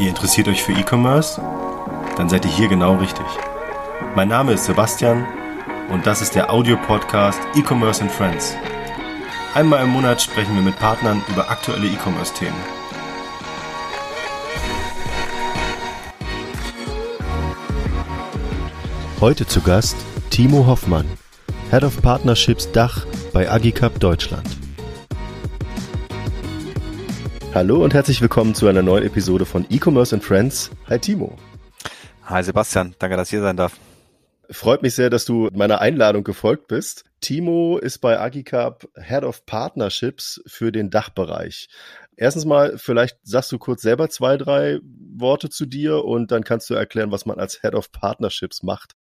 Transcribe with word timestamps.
Ihr 0.00 0.08
interessiert 0.08 0.48
euch 0.48 0.62
für 0.62 0.72
E-Commerce? 0.72 1.42
Dann 2.16 2.30
seid 2.30 2.46
ihr 2.46 2.50
hier 2.50 2.68
genau 2.68 2.94
richtig. 2.94 3.26
Mein 4.16 4.28
Name 4.28 4.52
ist 4.52 4.64
Sebastian 4.64 5.26
und 5.90 6.06
das 6.06 6.22
ist 6.22 6.34
der 6.34 6.50
Audio-Podcast 6.50 7.38
E-Commerce 7.54 8.00
and 8.00 8.10
Friends. 8.10 8.54
Einmal 9.54 9.84
im 9.84 9.90
Monat 9.90 10.22
sprechen 10.22 10.54
wir 10.54 10.62
mit 10.62 10.78
Partnern 10.78 11.20
über 11.28 11.50
aktuelle 11.50 11.86
E-Commerce-Themen. 11.86 12.56
Heute 19.20 19.46
zu 19.46 19.60
Gast 19.60 19.96
Timo 20.30 20.64
Hoffmann, 20.66 21.04
Head 21.70 21.84
of 21.84 22.00
Partnerships 22.00 22.72
Dach 22.72 23.04
bei 23.34 23.50
Agicap 23.50 24.00
Deutschland. 24.00 24.59
Hallo 27.52 27.82
und 27.82 27.94
herzlich 27.94 28.22
willkommen 28.22 28.54
zu 28.54 28.68
einer 28.68 28.80
neuen 28.80 29.04
Episode 29.04 29.44
von 29.44 29.66
E-Commerce 29.70 30.14
and 30.14 30.22
Friends. 30.22 30.70
Hi 30.88 31.00
Timo. 31.00 31.36
Hi 32.26 32.44
Sebastian, 32.44 32.94
danke, 33.00 33.16
dass 33.16 33.26
ich 33.26 33.30
hier 33.30 33.40
sein 33.40 33.56
darf. 33.56 33.76
Freut 34.48 34.82
mich 34.82 34.94
sehr, 34.94 35.10
dass 35.10 35.24
du 35.24 35.48
meiner 35.52 35.80
Einladung 35.80 36.22
gefolgt 36.22 36.68
bist. 36.68 37.06
Timo 37.20 37.78
ist 37.78 37.98
bei 37.98 38.20
Agicap 38.20 38.86
Head 38.94 39.24
of 39.24 39.46
Partnerships 39.46 40.40
für 40.46 40.70
den 40.70 40.90
Dachbereich. 40.90 41.68
Erstens 42.16 42.44
mal, 42.44 42.78
vielleicht 42.78 43.18
sagst 43.24 43.50
du 43.50 43.58
kurz 43.58 43.82
selber 43.82 44.08
zwei, 44.10 44.36
drei 44.36 44.78
Worte 45.16 45.50
zu 45.50 45.66
dir 45.66 46.04
und 46.04 46.30
dann 46.30 46.44
kannst 46.44 46.70
du 46.70 46.74
erklären, 46.74 47.10
was 47.10 47.26
man 47.26 47.40
als 47.40 47.62
Head 47.62 47.74
of 47.74 47.90
Partnerships 47.90 48.62
macht. 48.62 48.92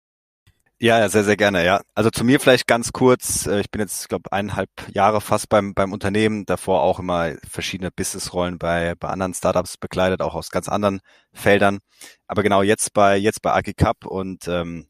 Ja, 0.81 1.09
sehr, 1.09 1.25
sehr 1.25 1.37
gerne, 1.37 1.65
ja. 1.65 1.81
Also 1.95 2.11
zu 2.11 2.23
mir 2.25 2.39
vielleicht 2.39 2.69
ganz 2.69 2.93
kurz. 2.93 3.47
Äh, 3.47 3.61
ich 3.61 3.71
bin 3.71 3.81
jetzt, 3.81 4.09
glaube 4.09 4.31
eineinhalb 4.33 4.71
Jahre 4.95 5.21
fast 5.21 5.49
beim, 5.49 5.75
beim 5.75 5.93
Unternehmen, 5.93 6.47
davor 6.47 6.83
auch 6.83 7.01
immer 7.01 7.33
verschiedene 7.49 7.91
Businessrollen 7.91 8.59
bei, 8.59 8.95
bei 8.95 9.09
anderen 9.09 9.35
Startups 9.35 9.77
bekleidet, 9.77 10.23
auch 10.23 10.35
aus 10.37 10.51
ganz 10.51 10.69
anderen 10.69 11.01
Feldern. 11.33 11.81
Aber 12.29 12.45
genau 12.45 12.63
jetzt 12.63 12.93
bei, 12.93 13.17
jetzt 13.17 13.43
bei 13.43 13.53
Agicap 13.53 14.07
und 14.07 14.47
ähm, 14.47 14.87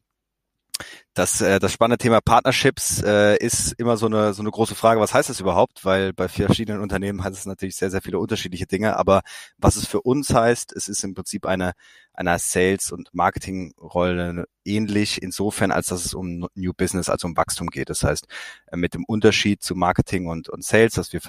das, 1.19 1.41
äh, 1.41 1.59
das 1.59 1.73
spannende 1.73 1.99
Thema 1.99 2.21
Partnerships 2.21 3.03
äh, 3.03 3.37
ist 3.39 3.73
immer 3.73 3.97
so 3.97 4.07
eine, 4.07 4.33
so 4.35 4.43
eine 4.43 4.53
große 4.53 4.77
Frage, 4.77 5.01
was 5.01 5.13
heißt 5.13 5.29
das 5.29 5.41
überhaupt? 5.41 5.85
Weil 5.85 6.13
bei 6.13 6.29
verschiedenen 6.29 6.81
Unternehmen 6.81 7.25
heißt 7.25 7.37
es 7.37 7.45
natürlich 7.47 7.75
sehr, 7.75 7.91
sehr 7.91 8.03
viele 8.03 8.21
unterschiedliche 8.21 8.67
Dinge. 8.67 8.97
Aber 8.97 9.23
was 9.59 9.75
es 9.75 9.87
für 9.87 10.01
uns 10.01 10.33
heißt, 10.33 10.73
es 10.73 10.87
ist 10.87 11.03
im 11.03 11.15
Prinzip 11.15 11.45
eine, 11.45 11.73
einer 12.13 12.39
Sales- 12.39 12.93
und 12.93 13.09
Marketingrolle 13.13 14.47
ähnlich, 14.65 15.21
insofern, 15.21 15.73
als 15.73 15.87
dass 15.87 16.05
es 16.05 16.15
um 16.15 16.47
New 16.55 16.73
Business, 16.73 17.09
also 17.09 17.27
um 17.27 17.37
Wachstum 17.37 17.67
geht. 17.67 17.91
Das 17.91 18.05
heißt, 18.05 18.29
äh, 18.69 18.77
mit 18.77 18.95
dem 18.95 19.05
Unterschied 19.05 19.61
zu 19.61 19.75
Marketing 19.75 20.29
und, 20.29 20.49
und 20.49 20.65
Sales, 20.65 20.95
dass 20.95 21.13
wir, 21.13 21.21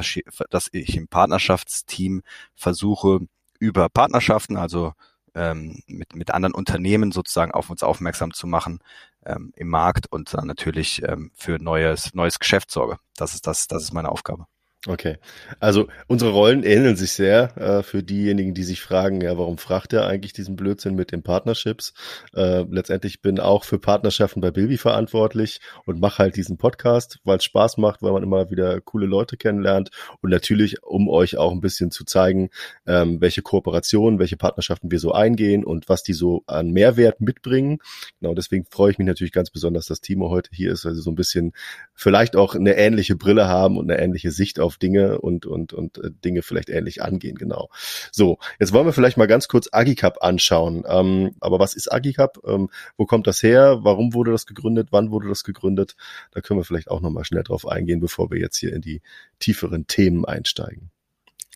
dass 0.52 0.70
ich 0.72 0.96
im 0.98 1.08
Partnerschaftsteam 1.08 2.22
versuche, 2.56 3.22
über 3.60 3.90
Partnerschaften, 3.90 4.56
also 4.56 4.94
ähm, 5.36 5.82
mit, 5.88 6.16
mit 6.16 6.32
anderen 6.32 6.54
Unternehmen 6.54 7.12
sozusagen 7.12 7.52
auf 7.52 7.70
uns 7.70 7.84
aufmerksam 7.84 8.34
zu 8.34 8.48
machen 8.48 8.80
ähm, 9.26 9.52
im 9.56 9.68
Markt 9.68 10.12
und 10.12 10.34
dann 10.34 10.48
natürlich 10.48 11.04
ähm, 11.04 11.32
für 11.36 11.60
neues, 11.60 12.14
neues 12.14 12.40
Geschäft 12.40 12.72
sorge. 12.72 13.00
Das 13.16 13.34
ist 13.34 13.48
das, 13.48 13.68
das 13.68 13.84
ist 13.84 13.94
meine 13.94 14.10
Aufgabe. 14.10 14.46
Okay. 14.88 15.18
Also 15.60 15.90
unsere 16.08 16.32
Rollen 16.32 16.64
ähneln 16.64 16.96
sich 16.96 17.12
sehr 17.12 17.58
äh, 17.58 17.84
für 17.84 18.02
diejenigen, 18.02 18.54
die 18.54 18.64
sich 18.64 18.80
fragen, 18.80 19.20
ja, 19.20 19.38
warum 19.38 19.58
fragt 19.58 19.92
er 19.92 20.08
eigentlich 20.08 20.32
diesen 20.32 20.56
Blödsinn 20.56 20.96
mit 20.96 21.12
den 21.12 21.22
Partnerships? 21.22 21.94
Äh, 22.34 22.62
letztendlich 22.62 23.22
bin 23.22 23.42
auch 23.42 23.66
für 23.66 23.78
Partnerschaften 23.78 24.40
bei 24.40 24.52
Bilby 24.52 24.78
verantwortlich 24.78 25.60
und 25.86 26.00
mache 26.00 26.20
halt 26.20 26.38
diesen 26.38 26.58
Podcast, 26.58 27.20
weil 27.26 27.40
es 27.40 27.44
Spaß 27.44 27.76
macht, 27.76 28.02
weil 28.02 28.14
man 28.14 28.24
immer 28.24 28.52
wieder 28.52 28.80
coole 28.80 29.06
Leute 29.06 29.36
kennenlernt 29.36 29.90
und 30.22 30.30
natürlich, 30.30 30.82
um 30.82 31.10
euch 31.10 31.36
auch 31.36 31.52
ein 31.52 31.60
bisschen 31.60 31.92
zu 31.92 32.06
zeigen, 32.06 32.50
ähm, 32.88 33.20
welche 33.20 33.42
Kooperationen, 33.42 34.18
welche 34.18 34.38
Partnerschaften 34.38 34.92
wir 34.92 35.00
so 35.02 35.12
eingehen 35.12 35.66
und 35.66 35.90
was 35.90 36.04
die 36.04 36.14
so 36.14 36.44
an 36.48 36.72
Mehrwert 36.72 37.20
mitbringen. 37.20 37.80
Genau, 38.22 38.34
deswegen 38.34 38.66
freue 38.72 38.92
ich 38.92 38.98
mich 38.98 39.08
natürlich 39.08 39.34
ganz 39.34 39.50
besonders, 39.50 39.88
dass 39.88 40.00
Timo 40.00 40.30
heute 40.30 40.52
hier 40.54 40.72
ist, 40.72 40.86
also 40.86 41.02
so 41.02 41.12
ein 41.12 41.16
bisschen 41.16 41.52
vielleicht 41.94 42.38
auch 42.38 42.56
eine 42.56 42.78
ähnliche 42.78 43.18
Brille 43.18 43.50
haben 43.50 43.78
und 43.78 43.92
eine 43.92 44.02
ähnliche 44.02 44.32
Sicht 44.32 44.58
auf 44.62 44.69
auf 44.70 44.78
Dinge 44.78 45.20
und, 45.20 45.48
und, 45.48 45.74
und 45.74 45.98
äh, 45.98 46.12
Dinge 46.24 46.44
vielleicht 46.44 46.70
ähnlich 46.70 47.02
angehen, 47.02 47.36
genau. 47.36 47.70
So, 48.12 48.38
jetzt 48.60 48.72
wollen 48.72 48.86
wir 48.86 48.94
vielleicht 48.94 49.18
mal 49.18 49.26
ganz 49.26 49.48
kurz 49.48 49.68
Agicap 49.72 50.22
anschauen. 50.22 50.84
Ähm, 50.88 51.32
aber 51.40 51.58
was 51.58 51.74
ist 51.74 51.92
Agicap? 51.92 52.38
Ähm, 52.46 52.70
wo 52.98 53.08
kommt 53.08 53.26
das 53.26 53.42
her? 53.42 53.80
Warum 53.82 54.14
wurde 54.14 54.32
das 54.32 54.46
gegründet? 54.46 54.90
Wann 54.92 55.10
wurde 55.10 55.28
das 55.28 55.44
gegründet? 55.44 55.96
Da 56.32 56.42
können 56.42 56.60
wir 56.60 56.66
vielleicht 56.66 56.92
auch 56.92 57.02
nochmal 57.02 57.26
schnell 57.26 57.44
drauf 57.44 57.68
eingehen, 57.68 58.00
bevor 58.00 58.30
wir 58.30 58.38
jetzt 58.38 58.58
hier 58.58 58.74
in 58.74 58.82
die 58.82 59.02
tieferen 59.40 59.88
Themen 59.88 60.24
einsteigen. 60.26 60.92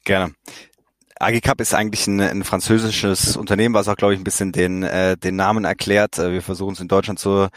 Gerne. 0.03 0.33
Agicap 1.19 1.61
ist 1.61 1.75
eigentlich 1.75 2.07
ein, 2.07 2.19
ein, 2.19 2.43
französisches 2.43 3.37
Unternehmen, 3.37 3.75
was 3.75 3.87
auch, 3.87 3.95
glaube 3.95 4.13
ich, 4.15 4.19
ein 4.19 4.23
bisschen 4.23 4.51
den, 4.51 4.81
äh, 4.83 5.15
den 5.15 5.35
Namen 5.35 5.63
erklärt. 5.63 6.17
Äh, 6.17 6.33
wir 6.33 6.41
versuchen 6.41 6.73
es 6.73 6.79
in 6.79 6.87
Deutschland 6.87 7.19
so 7.19 7.43
äh, 7.43 7.49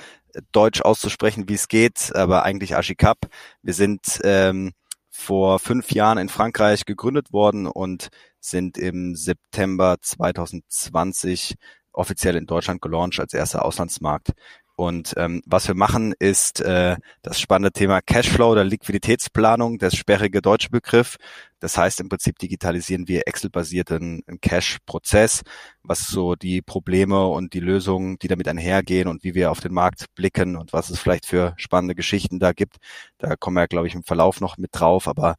deutsch 0.52 0.82
auszusprechen, 0.82 1.48
wie 1.48 1.54
es 1.54 1.68
geht, 1.68 2.14
aber 2.14 2.44
eigentlich 2.44 2.76
Agicap. 2.76 3.18
Wir 3.62 3.74
sind 3.74 4.20
ähm, 4.24 4.72
vor 5.16 5.58
fünf 5.58 5.90
Jahren 5.92 6.18
in 6.18 6.28
Frankreich 6.28 6.84
gegründet 6.84 7.32
worden 7.32 7.66
und 7.66 8.08
sind 8.38 8.78
im 8.78 9.16
September 9.16 9.96
2020 10.00 11.54
offiziell 11.92 12.36
in 12.36 12.46
Deutschland 12.46 12.82
gelauncht 12.82 13.18
als 13.18 13.32
erster 13.32 13.64
Auslandsmarkt. 13.64 14.32
Und 14.76 15.14
ähm, 15.16 15.42
was 15.46 15.66
wir 15.68 15.74
machen, 15.74 16.14
ist 16.18 16.60
äh, 16.60 16.96
das 17.22 17.40
spannende 17.40 17.72
Thema 17.72 18.02
Cashflow 18.02 18.52
oder 18.52 18.62
Liquiditätsplanung, 18.62 19.78
der 19.78 19.90
sperrige 19.90 20.42
deutsche 20.42 20.68
Begriff. 20.68 21.16
Das 21.60 21.78
heißt, 21.78 22.00
im 22.00 22.08
Prinzip 22.08 22.38
digitalisieren 22.38 23.08
wir 23.08 23.22
Excel-basierten 23.26 24.22
Cash-Prozess, 24.42 25.42
was 25.82 26.06
so 26.06 26.34
die 26.34 26.60
Probleme 26.62 27.26
und 27.28 27.54
die 27.54 27.60
Lösungen, 27.60 28.18
die 28.18 28.28
damit 28.28 28.48
einhergehen 28.48 29.08
und 29.08 29.24
wie 29.24 29.34
wir 29.34 29.50
auf 29.50 29.60
den 29.60 29.72
Markt 29.72 30.06
blicken 30.14 30.56
und 30.56 30.72
was 30.72 30.90
es 30.90 30.98
vielleicht 30.98 31.26
für 31.26 31.54
spannende 31.56 31.94
Geschichten 31.94 32.38
da 32.38 32.52
gibt. 32.52 32.76
Da 33.18 33.36
kommen 33.36 33.56
wir, 33.56 33.68
glaube 33.68 33.86
ich, 33.86 33.94
im 33.94 34.04
Verlauf 34.04 34.40
noch 34.40 34.58
mit 34.58 34.70
drauf. 34.72 35.08
Aber 35.08 35.36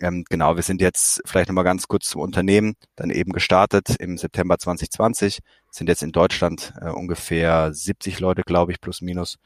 ähm, 0.00 0.24
genau, 0.28 0.56
wir 0.56 0.62
sind 0.62 0.80
jetzt 0.80 1.20
vielleicht 1.26 1.48
nochmal 1.48 1.64
ganz 1.64 1.88
kurz 1.88 2.08
zum 2.08 2.20
Unternehmen, 2.22 2.74
dann 2.96 3.10
eben 3.10 3.32
gestartet 3.32 3.96
im 3.98 4.16
September 4.16 4.58
2020, 4.58 5.40
sind 5.70 5.88
jetzt 5.88 6.02
in 6.02 6.12
Deutschland 6.12 6.72
äh, 6.80 6.90
ungefähr 6.90 7.72
70 7.74 8.20
Leute, 8.20 8.42
glaube 8.42 8.72
ich, 8.72 8.80
plus 8.80 9.00
minus. 9.00 9.38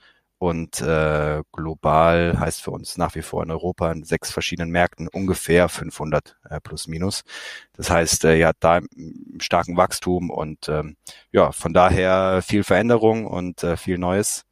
Und 0.43 0.81
äh, 0.81 1.41
global 1.53 2.37
heißt 2.37 2.63
für 2.63 2.73
uns 2.73 2.99
nach 2.99 3.15
wie 3.15 3.23
vor 3.23 3.45
in 3.45 3.53
Europa 3.53 3.93
in 3.93 4.03
sechs 4.03 4.33
verschiedenen 4.33 4.73
Märkten 4.73 5.07
ungefähr 5.07 5.69
500 5.69 6.37
äh, 6.51 6.59
plus 6.61 6.89
minus. 6.89 7.23
Das 7.75 7.91
heißt, 7.91 8.25
äh, 8.25 8.35
ja, 8.35 8.51
da 8.59 8.79
im 8.79 9.39
starken 9.41 9.77
Wachstum 9.77 10.31
und 10.31 10.69
ähm, 10.69 10.97
ja, 11.31 11.53
von 11.53 11.73
daher 11.73 12.43
viel 12.43 12.65
Veränderung 12.65 13.25
und 13.25 13.63
äh, 13.63 13.77
viel 13.77 13.99
Neues. 13.99 14.43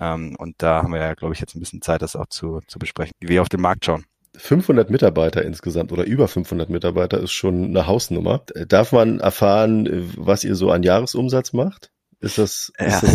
Ähm, 0.00 0.34
und 0.40 0.56
da 0.58 0.82
haben 0.82 0.92
wir 0.92 1.02
ja, 1.02 1.14
glaube 1.14 1.34
ich, 1.34 1.40
jetzt 1.40 1.54
ein 1.54 1.60
bisschen 1.60 1.82
Zeit, 1.82 2.02
das 2.02 2.16
auch 2.16 2.26
zu, 2.26 2.58
zu 2.66 2.80
besprechen, 2.80 3.12
wie 3.20 3.28
wir 3.28 3.42
auf 3.42 3.48
den 3.48 3.60
Markt 3.60 3.84
schauen. 3.84 4.06
500 4.36 4.90
Mitarbeiter 4.90 5.44
insgesamt 5.44 5.92
oder 5.92 6.04
über 6.04 6.26
500 6.26 6.68
Mitarbeiter 6.68 7.20
ist 7.20 7.30
schon 7.30 7.66
eine 7.66 7.86
Hausnummer. 7.86 8.42
Darf 8.66 8.90
man 8.90 9.20
erfahren, 9.20 10.12
was 10.16 10.42
ihr 10.42 10.56
so 10.56 10.72
an 10.72 10.82
Jahresumsatz 10.82 11.52
macht? 11.52 11.92
Ist 12.20 12.38
das, 12.38 12.72
ja. 12.80 13.00
das 13.00 13.10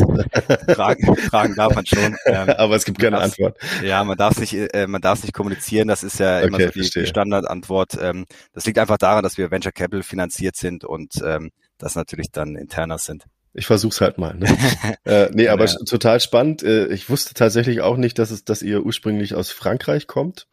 Fragen, 0.75 1.15
Fragen 1.17 1.55
darf 1.55 1.75
man 1.75 1.85
schon. 1.85 2.15
Ähm, 2.25 2.49
Aber 2.57 2.75
es 2.75 2.85
gibt 2.85 2.99
keine 2.99 3.19
Antwort. 3.19 3.57
Ja, 3.83 4.03
man 4.03 4.17
darf 4.17 4.39
nicht, 4.39 4.53
äh, 4.53 4.87
man 4.87 5.01
darf 5.01 5.23
nicht 5.23 5.33
kommunizieren. 5.33 5.89
Das 5.89 6.03
ist 6.03 6.19
ja 6.19 6.39
immer 6.39 6.55
okay, 6.55 6.71
so 6.73 6.81
die, 6.81 7.01
die 7.01 7.05
Standardantwort. 7.05 7.97
Ähm, 8.01 8.25
das 8.53 8.65
liegt 8.65 8.79
einfach 8.79 8.97
daran, 8.97 9.23
dass 9.23 9.37
wir 9.37 9.51
Venture 9.51 9.73
Capital 9.73 10.03
finanziert 10.03 10.55
sind 10.55 10.85
und 10.85 11.15
ähm, 11.25 11.51
das 11.77 11.95
natürlich 11.95 12.31
dann 12.31 12.55
interner 12.55 12.97
sind. 12.97 13.25
Ich 13.53 13.67
versuch's 13.67 14.01
halt 14.01 14.17
mal. 14.17 14.33
Ne? 14.33 14.47
äh, 15.05 15.29
nee, 15.31 15.47
aber 15.47 15.65
ja. 15.65 15.75
total 15.85 16.19
spannend. 16.19 16.63
Äh, 16.63 16.87
ich 16.87 17.09
wusste 17.09 17.33
tatsächlich 17.33 17.81
auch 17.81 17.97
nicht, 17.97 18.17
dass 18.17 18.31
es, 18.31 18.45
dass 18.45 18.61
ihr 18.61 18.83
ursprünglich 18.83 19.35
aus 19.35 19.51
Frankreich 19.51 20.07
kommt. 20.07 20.47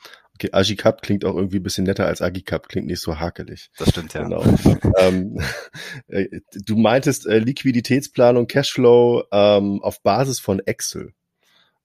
Agicap 0.53 1.03
klingt 1.03 1.25
auch 1.25 1.35
irgendwie 1.35 1.59
ein 1.59 1.63
bisschen 1.63 1.85
netter 1.85 2.07
als 2.07 2.23
Agicap, 2.23 2.69
klingt 2.69 2.87
nicht 2.87 3.01
so 3.01 3.19
hakelig. 3.19 3.71
Das 3.79 3.91
stimmt, 3.91 4.15
ja. 4.15 4.23
Genau. 4.23 4.43
ähm, 4.99 5.41
äh, 6.09 6.41
du 6.55 6.77
meintest 6.77 7.27
äh, 7.27 7.39
Liquiditätsplanung, 7.39 8.47
Cashflow 8.47 9.25
ähm, 9.33 9.83
auf 9.83 10.03
Basis 10.03 10.41
von 10.41 10.61
Excel. 10.61 11.13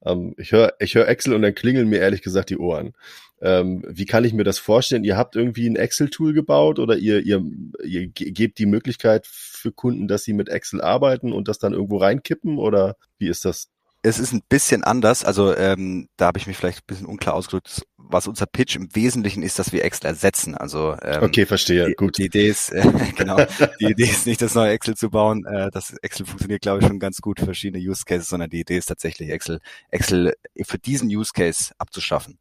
Ähm, 0.06 0.36
ich 0.38 0.52
höre 0.52 0.74
ich 0.80 0.96
hör 0.96 1.08
Excel 1.08 1.34
und 1.34 1.42
dann 1.42 1.56
klingeln 1.56 1.90
mir 1.90 2.00
ehrlich 2.00 2.22
gesagt 2.22 2.50
die 2.50 2.58
Ohren. 2.58 2.94
Ähm, 3.42 3.84
wie 3.88 4.06
kann 4.06 4.24
ich 4.24 4.34
mir 4.34 4.46
das 4.46 4.60
vorstellen? 4.60 5.04
Ihr 5.04 5.18
habt 5.18 5.36
irgendwie 5.36 5.70
ein 5.70 5.76
Excel-Tool 5.76 6.34
gebaut 6.34 6.80
oder 6.80 6.98
ihr, 6.98 7.22
ihr, 7.22 7.44
ihr 7.84 8.08
gebt 8.08 8.60
die 8.60 8.66
Möglichkeit 8.66 9.28
für 9.28 9.74
Kunden, 9.74 10.08
dass 10.08 10.24
sie 10.24 10.34
mit 10.34 10.48
Excel 10.48 10.82
arbeiten 10.82 11.34
und 11.34 11.48
das 11.48 11.60
dann 11.60 11.74
irgendwo 11.74 11.98
reinkippen 11.98 12.58
oder 12.58 12.96
wie 13.18 13.28
ist 13.28 13.44
das? 13.44 13.70
Es 14.06 14.20
ist 14.20 14.34
ein 14.34 14.42
bisschen 14.48 14.84
anders. 14.84 15.26
Also 15.26 15.56
ähm, 15.56 16.08
da 16.18 16.28
habe 16.28 16.38
ich 16.38 16.46
mich 16.46 16.58
vielleicht 16.58 16.80
ein 16.80 16.88
bisschen 16.88 17.08
unklar 17.08 17.34
ausgedrückt. 17.34 17.82
Was 17.98 18.28
unser 18.28 18.46
Pitch 18.46 18.76
im 18.76 18.94
Wesentlichen 18.96 19.42
ist, 19.42 19.58
dass 19.58 19.72
wir 19.74 19.84
Excel 19.84 20.08
ersetzen. 20.08 20.56
Also 20.56 20.96
ähm, 21.02 21.24
okay, 21.24 21.48
verstehe. 21.48 21.88
Die, 21.88 21.94
Gut. 21.94 22.18
Die 22.20 22.26
Idee 22.26 22.50
ist 22.50 22.72
äh, 22.72 22.84
genau. 23.16 23.38
die 23.80 23.86
Idee 23.86 24.04
ist 24.04 24.28
nicht, 24.28 24.42
das 24.44 24.54
neue 24.54 24.72
Excel 24.72 24.96
zu 24.96 25.10
bauen. 25.10 25.46
Äh, 25.46 25.72
das 25.72 25.94
Excel 26.04 26.28
funktioniert, 26.28 26.62
glaube 26.62 26.82
ich, 26.82 26.88
schon 26.88 27.00
ganz 27.00 27.20
gut 27.20 27.40
für 27.40 27.46
verschiedene 27.46 27.84
Use 27.84 28.04
Cases, 28.06 28.28
sondern 28.28 28.50
die 28.50 28.60
Idee 28.60 28.78
ist 28.78 28.86
tatsächlich 28.86 29.32
Excel 29.32 29.60
Excel 29.90 30.36
für 30.64 30.78
diesen 30.78 31.10
Use 31.10 31.32
Case 31.34 31.74
abzuschaffen. 31.80 32.38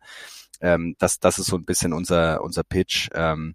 Ähm, 0.61 0.97
das 0.99 1.19
das 1.19 1.39
ist 1.39 1.47
so 1.47 1.57
ein 1.57 1.65
bisschen 1.65 1.95
unser 1.95 2.43
unser 2.43 2.63
Pitch. 2.63 3.09
Ähm, 3.15 3.55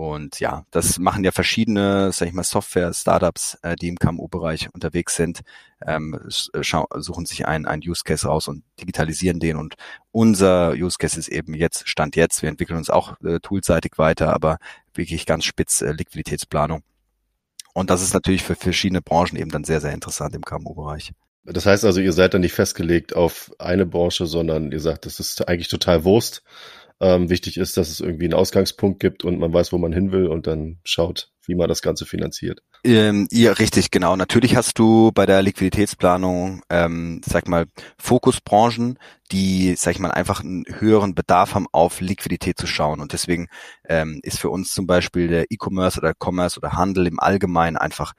Und 0.00 0.40
ja, 0.40 0.64
das 0.70 0.98
machen 0.98 1.24
ja 1.24 1.30
verschiedene, 1.30 2.10
sag 2.10 2.28
ich 2.28 2.32
mal, 2.32 2.42
Software-Startups, 2.42 3.58
äh, 3.60 3.76
die 3.76 3.88
im 3.88 3.98
KMU-Bereich 3.98 4.72
unterwegs 4.72 5.14
sind, 5.14 5.42
ähm, 5.86 6.18
äh, 6.54 6.62
suchen 6.62 7.26
sich 7.26 7.46
einen, 7.46 7.66
einen 7.66 7.82
Use 7.86 8.02
Case 8.02 8.26
raus 8.26 8.48
und 8.48 8.64
digitalisieren 8.80 9.40
den. 9.40 9.58
Und 9.58 9.74
unser 10.10 10.72
Use 10.72 10.96
Case 10.98 11.18
ist 11.18 11.28
eben 11.28 11.52
jetzt, 11.52 11.86
Stand 11.86 12.16
jetzt, 12.16 12.40
wir 12.40 12.48
entwickeln 12.48 12.78
uns 12.78 12.88
auch 12.88 13.20
äh, 13.20 13.40
toolseitig 13.40 13.98
weiter, 13.98 14.32
aber 14.32 14.56
wirklich 14.94 15.26
ganz 15.26 15.44
spitz 15.44 15.82
äh, 15.82 15.92
Liquiditätsplanung. 15.92 16.82
Und 17.74 17.90
das 17.90 18.00
ist 18.00 18.14
natürlich 18.14 18.42
für 18.42 18.54
verschiedene 18.54 19.02
Branchen 19.02 19.36
eben 19.36 19.50
dann 19.50 19.64
sehr, 19.64 19.82
sehr 19.82 19.92
interessant 19.92 20.34
im 20.34 20.46
KMU-Bereich. 20.46 21.12
Das 21.44 21.66
heißt 21.66 21.84
also, 21.84 22.00
ihr 22.00 22.14
seid 22.14 22.32
dann 22.32 22.40
nicht 22.40 22.54
festgelegt 22.54 23.14
auf 23.14 23.52
eine 23.58 23.84
Branche, 23.84 24.24
sondern 24.24 24.72
ihr 24.72 24.80
sagt, 24.80 25.04
das 25.04 25.20
ist 25.20 25.46
eigentlich 25.46 25.68
total 25.68 26.04
Wurst. 26.04 26.42
Ähm, 27.02 27.30
wichtig 27.30 27.56
ist, 27.56 27.78
dass 27.78 27.88
es 27.88 28.00
irgendwie 28.00 28.24
einen 28.24 28.34
Ausgangspunkt 28.34 29.00
gibt 29.00 29.24
und 29.24 29.38
man 29.38 29.52
weiß, 29.52 29.72
wo 29.72 29.78
man 29.78 29.92
hin 29.92 30.12
will 30.12 30.26
und 30.26 30.46
dann 30.46 30.80
schaut, 30.84 31.32
wie 31.46 31.54
man 31.54 31.66
das 31.66 31.80
Ganze 31.80 32.04
finanziert. 32.04 32.62
Ähm, 32.84 33.26
ja, 33.30 33.52
richtig, 33.52 33.90
genau. 33.90 34.16
Natürlich 34.16 34.54
hast 34.54 34.78
du 34.78 35.10
bei 35.12 35.24
der 35.24 35.40
Liquiditätsplanung, 35.40 36.62
ähm, 36.68 37.22
sag 37.24 37.48
mal, 37.48 37.66
Fokusbranchen, 37.98 38.98
die, 39.32 39.74
sag 39.76 39.92
ich 39.92 39.98
mal, 39.98 40.10
einfach 40.10 40.42
einen 40.42 40.64
höheren 40.68 41.14
Bedarf 41.14 41.54
haben, 41.54 41.66
auf 41.72 42.02
Liquidität 42.02 42.58
zu 42.58 42.66
schauen. 42.66 43.00
Und 43.00 43.14
deswegen 43.14 43.48
ähm, 43.88 44.20
ist 44.22 44.38
für 44.38 44.50
uns 44.50 44.74
zum 44.74 44.86
Beispiel 44.86 45.28
der 45.28 45.46
E-Commerce 45.50 45.98
oder 45.98 46.12
Commerce 46.22 46.58
oder 46.58 46.72
Handel 46.72 47.06
im 47.06 47.18
Allgemeinen 47.18 47.78
einfach 47.78 48.12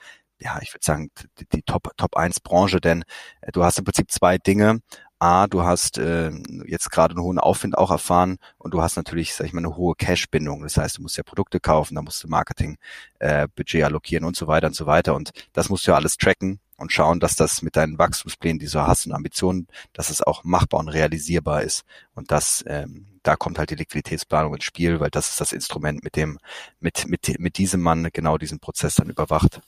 ja, 0.44 0.58
ich 0.62 0.74
würde 0.74 0.84
sagen, 0.84 1.12
die, 1.40 1.46
die 1.54 1.62
Top, 1.62 1.92
Top 1.98 2.18
1 2.18 2.40
Branche, 2.40 2.82
denn 2.82 3.04
äh, 3.42 3.52
du 3.52 3.64
hast 3.64 3.78
im 3.78 3.86
Prinzip 3.86 4.10
zwei 4.10 4.38
Dinge. 4.40 4.80
A, 5.22 5.46
du 5.46 5.62
hast 5.62 6.00
äh, 6.00 6.32
jetzt 6.66 6.90
gerade 6.90 7.14
einen 7.14 7.24
hohen 7.24 7.38
Aufwind 7.38 7.78
auch 7.78 7.92
erfahren 7.92 8.40
und 8.58 8.74
du 8.74 8.82
hast 8.82 8.96
natürlich, 8.96 9.36
sag 9.36 9.46
ich 9.46 9.54
mal, 9.54 9.60
eine 9.60 9.76
hohe 9.76 9.94
Cash-Bindung. 9.94 10.64
Das 10.64 10.78
heißt, 10.78 10.98
du 10.98 11.04
musst 11.04 11.16
ja 11.16 11.22
Produkte 11.22 11.60
kaufen, 11.60 11.94
da 11.94 12.02
musst 12.02 12.24
du 12.24 12.28
Marketing, 12.28 12.80
äh, 13.20 13.48
Budget 13.56 13.84
allokieren 13.84 14.26
und 14.26 14.36
so 14.36 14.48
weiter 14.48 14.66
und 14.66 14.76
so 14.76 14.88
weiter. 14.88 15.14
Und 15.14 15.30
das 15.54 15.70
musst 15.70 15.86
du 15.86 15.92
ja 15.92 15.96
alles 15.96 16.18
tracken 16.18 16.60
und 16.78 16.92
schauen, 16.92 17.20
dass 17.20 17.36
das 17.36 17.62
mit 17.62 17.76
deinen 17.76 18.00
Wachstumsplänen, 18.00 18.58
die 18.58 18.66
du 18.66 18.88
hast 18.88 19.06
und 19.06 19.12
Ambitionen, 19.12 19.68
dass 19.94 20.10
es 20.10 20.24
auch 20.24 20.44
machbar 20.44 20.80
und 20.80 20.90
realisierbar 20.90 21.62
ist. 21.62 21.84
Und 22.16 22.32
das, 22.32 22.64
ähm, 22.66 23.06
da 23.22 23.36
kommt 23.36 23.60
halt 23.60 23.70
die 23.70 23.76
Liquiditätsplanung 23.76 24.56
ins 24.56 24.64
Spiel, 24.64 25.00
weil 25.00 25.12
das 25.12 25.30
ist 25.30 25.40
das 25.40 25.52
Instrument, 25.52 26.04
mit 26.04 26.16
dem, 26.16 26.40
mit, 26.80 27.08
mit, 27.08 27.40
mit 27.40 27.60
diesem 27.60 27.82
Mann 27.82 28.10
genau 28.12 28.40
diesen 28.40 28.60
Prozess 28.60 28.96
dann 28.96 29.12
überwacht. 29.12 29.62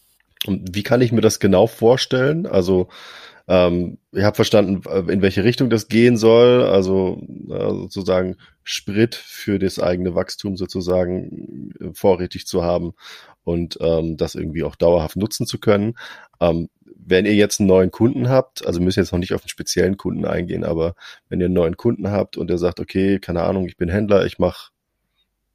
Und 0.48 0.76
wie 0.76 0.84
kann 0.84 1.02
ich 1.02 1.12
mir 1.12 1.22
das 1.22 1.40
genau 1.40 1.68
vorstellen? 1.68 2.48
Also 2.48 2.90
ähm, 3.48 3.98
ich 4.12 4.24
habe 4.24 4.36
verstanden, 4.36 4.82
in 5.10 5.22
welche 5.22 5.44
Richtung 5.44 5.70
das 5.70 5.88
gehen 5.88 6.16
soll, 6.18 6.64
also 6.64 7.22
äh, 7.50 7.70
sozusagen 7.70 8.38
Sprit 8.64 9.16
für 9.16 9.60
das 9.60 9.80
eigene 9.80 10.16
Wachstum 10.16 10.56
sozusagen 10.56 11.72
äh, 11.80 11.94
vorrätig 11.94 12.48
zu 12.48 12.64
haben 12.64 12.94
und 13.44 13.78
ähm, 13.82 14.16
das 14.16 14.36
irgendwie 14.36 14.64
auch 14.64 14.76
dauerhaft 14.76 15.18
nutzen 15.18 15.46
zu 15.46 15.60
können. 15.60 15.96
Ähm, 16.40 16.70
wenn 17.06 17.26
ihr 17.26 17.34
jetzt 17.34 17.60
einen 17.60 17.68
neuen 17.68 17.92
Kunden 17.92 18.30
habt, 18.30 18.66
also 18.66 18.80
müssen 18.80 19.00
jetzt 19.00 19.12
noch 19.12 19.20
nicht 19.20 19.34
auf 19.34 19.42
einen 19.42 19.50
speziellen 19.50 19.98
Kunden 19.98 20.26
eingehen, 20.26 20.64
aber 20.64 20.96
wenn 21.28 21.42
ihr 21.42 21.48
einen 21.48 21.56
neuen 21.56 21.76
Kunden 21.76 22.12
habt 22.12 22.38
und 22.38 22.48
der 22.50 22.58
sagt, 22.58 22.80
okay, 22.80 23.20
keine 23.20 23.44
Ahnung, 23.44 23.68
ich 23.68 23.76
bin 23.76 23.90
Händler, 23.90 24.26
ich 24.26 24.40
mache 24.40 24.72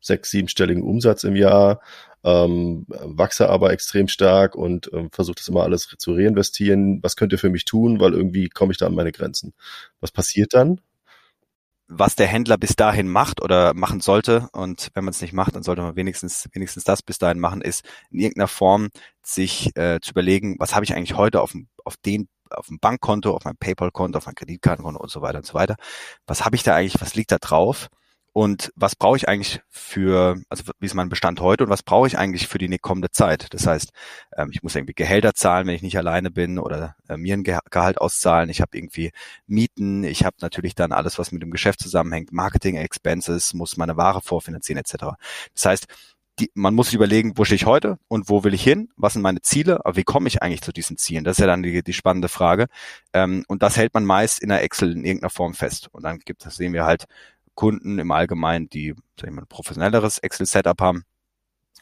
sechs, 0.00 0.30
siebenstelligen 0.30 0.82
Umsatz 0.82 1.24
im 1.24 1.36
Jahr, 1.36 1.80
ähm, 2.24 2.84
wachse 2.88 3.48
aber 3.48 3.72
extrem 3.72 4.08
stark 4.08 4.54
und 4.54 4.90
ähm, 4.92 5.10
versuche 5.10 5.36
das 5.36 5.48
immer 5.48 5.62
alles 5.62 5.88
zu 5.98 6.12
reinvestieren. 6.12 7.02
Was 7.02 7.16
könnt 7.16 7.32
ihr 7.32 7.38
für 7.38 7.50
mich 7.50 7.64
tun? 7.64 8.00
Weil 8.00 8.14
irgendwie 8.14 8.48
komme 8.48 8.72
ich 8.72 8.78
da 8.78 8.86
an 8.86 8.94
meine 8.94 9.12
Grenzen. 9.12 9.54
Was 10.00 10.12
passiert 10.12 10.54
dann? 10.54 10.80
was 11.88 12.16
der 12.16 12.26
Händler 12.26 12.58
bis 12.58 12.76
dahin 12.76 13.08
macht 13.08 13.42
oder 13.42 13.72
machen 13.74 14.00
sollte. 14.00 14.48
Und 14.52 14.90
wenn 14.92 15.04
man 15.04 15.12
es 15.12 15.22
nicht 15.22 15.32
macht, 15.32 15.56
dann 15.56 15.62
sollte 15.62 15.82
man 15.82 15.96
wenigstens, 15.96 16.46
wenigstens 16.52 16.84
das 16.84 17.02
bis 17.02 17.18
dahin 17.18 17.40
machen, 17.40 17.62
ist 17.62 17.82
in 18.10 18.20
irgendeiner 18.20 18.48
Form 18.48 18.90
sich 19.22 19.74
äh, 19.74 19.98
zu 20.00 20.10
überlegen, 20.10 20.56
was 20.58 20.74
habe 20.74 20.84
ich 20.84 20.94
eigentlich 20.94 21.16
heute 21.16 21.40
auf, 21.40 21.54
auf 21.84 21.96
den 21.96 22.28
auf 22.50 22.66
dem 22.68 22.78
Bankkonto, 22.78 23.34
auf 23.34 23.44
meinem 23.44 23.58
PayPal-Konto, 23.58 24.16
auf 24.16 24.24
meinem 24.24 24.34
Kreditkartenkonto 24.36 25.00
und 25.00 25.10
so 25.10 25.20
weiter 25.20 25.38
und 25.38 25.46
so 25.46 25.52
weiter. 25.52 25.76
Was 26.26 26.46
habe 26.46 26.56
ich 26.56 26.62
da 26.62 26.74
eigentlich, 26.74 27.00
was 27.00 27.14
liegt 27.14 27.30
da 27.30 27.38
drauf? 27.38 27.88
Und 28.38 28.72
was 28.76 28.94
brauche 28.94 29.16
ich 29.16 29.28
eigentlich 29.28 29.62
für, 29.68 30.40
also 30.48 30.62
wie 30.78 30.86
ist 30.86 30.94
mein 30.94 31.08
Bestand 31.08 31.40
heute 31.40 31.64
und 31.64 31.70
was 31.70 31.82
brauche 31.82 32.06
ich 32.06 32.16
eigentlich 32.16 32.46
für 32.46 32.58
die 32.58 32.78
kommende 32.78 33.10
Zeit? 33.10 33.52
Das 33.52 33.66
heißt, 33.66 33.90
ähm, 34.36 34.50
ich 34.52 34.62
muss 34.62 34.76
irgendwie 34.76 34.94
Gehälter 34.94 35.34
zahlen, 35.34 35.66
wenn 35.66 35.74
ich 35.74 35.82
nicht 35.82 35.98
alleine 35.98 36.30
bin 36.30 36.60
oder 36.60 36.94
äh, 37.08 37.16
mir 37.16 37.34
ein 37.34 37.42
Gehalt 37.42 38.00
auszahlen. 38.00 38.48
Ich 38.48 38.60
habe 38.60 38.78
irgendwie 38.78 39.10
Mieten, 39.48 40.04
ich 40.04 40.24
habe 40.24 40.36
natürlich 40.40 40.76
dann 40.76 40.92
alles, 40.92 41.18
was 41.18 41.32
mit 41.32 41.42
dem 41.42 41.50
Geschäft 41.50 41.80
zusammenhängt, 41.80 42.32
Marketing 42.32 42.76
Expenses, 42.76 43.54
muss 43.54 43.76
meine 43.76 43.96
Ware 43.96 44.20
vorfinanzieren 44.22 44.78
etc. 44.78 45.16
Das 45.54 45.64
heißt, 45.64 45.86
die, 46.38 46.52
man 46.54 46.74
muss 46.74 46.86
sich 46.86 46.94
überlegen, 46.94 47.32
wo 47.36 47.44
stehe 47.44 47.56
ich 47.56 47.66
heute 47.66 47.98
und 48.06 48.28
wo 48.28 48.44
will 48.44 48.54
ich 48.54 48.62
hin? 48.62 48.88
Was 48.96 49.14
sind 49.14 49.22
meine 49.22 49.40
Ziele? 49.40 49.84
Aber 49.84 49.96
wie 49.96 50.04
komme 50.04 50.28
ich 50.28 50.42
eigentlich 50.42 50.62
zu 50.62 50.70
diesen 50.70 50.96
Zielen? 50.96 51.24
Das 51.24 51.38
ist 51.38 51.40
ja 51.40 51.48
dann 51.48 51.64
die, 51.64 51.82
die 51.82 51.92
spannende 51.92 52.28
Frage. 52.28 52.68
Ähm, 53.12 53.44
und 53.48 53.64
das 53.64 53.76
hält 53.76 53.94
man 53.94 54.04
meist 54.04 54.40
in 54.40 54.50
der 54.50 54.62
Excel 54.62 54.92
in 54.92 55.04
irgendeiner 55.04 55.30
Form 55.30 55.54
fest. 55.54 55.88
Und 55.90 56.04
dann 56.04 56.20
gibt, 56.20 56.46
das 56.46 56.54
sehen 56.54 56.72
wir 56.72 56.84
halt, 56.84 57.06
Kunden 57.58 57.98
im 57.98 58.12
Allgemeinen, 58.12 58.68
die 58.68 58.94
sag 59.18 59.30
ich 59.30 59.34
mal, 59.34 59.42
ein 59.42 59.48
professionelleres 59.48 60.18
Excel-Setup 60.18 60.80
haben. 60.80 61.02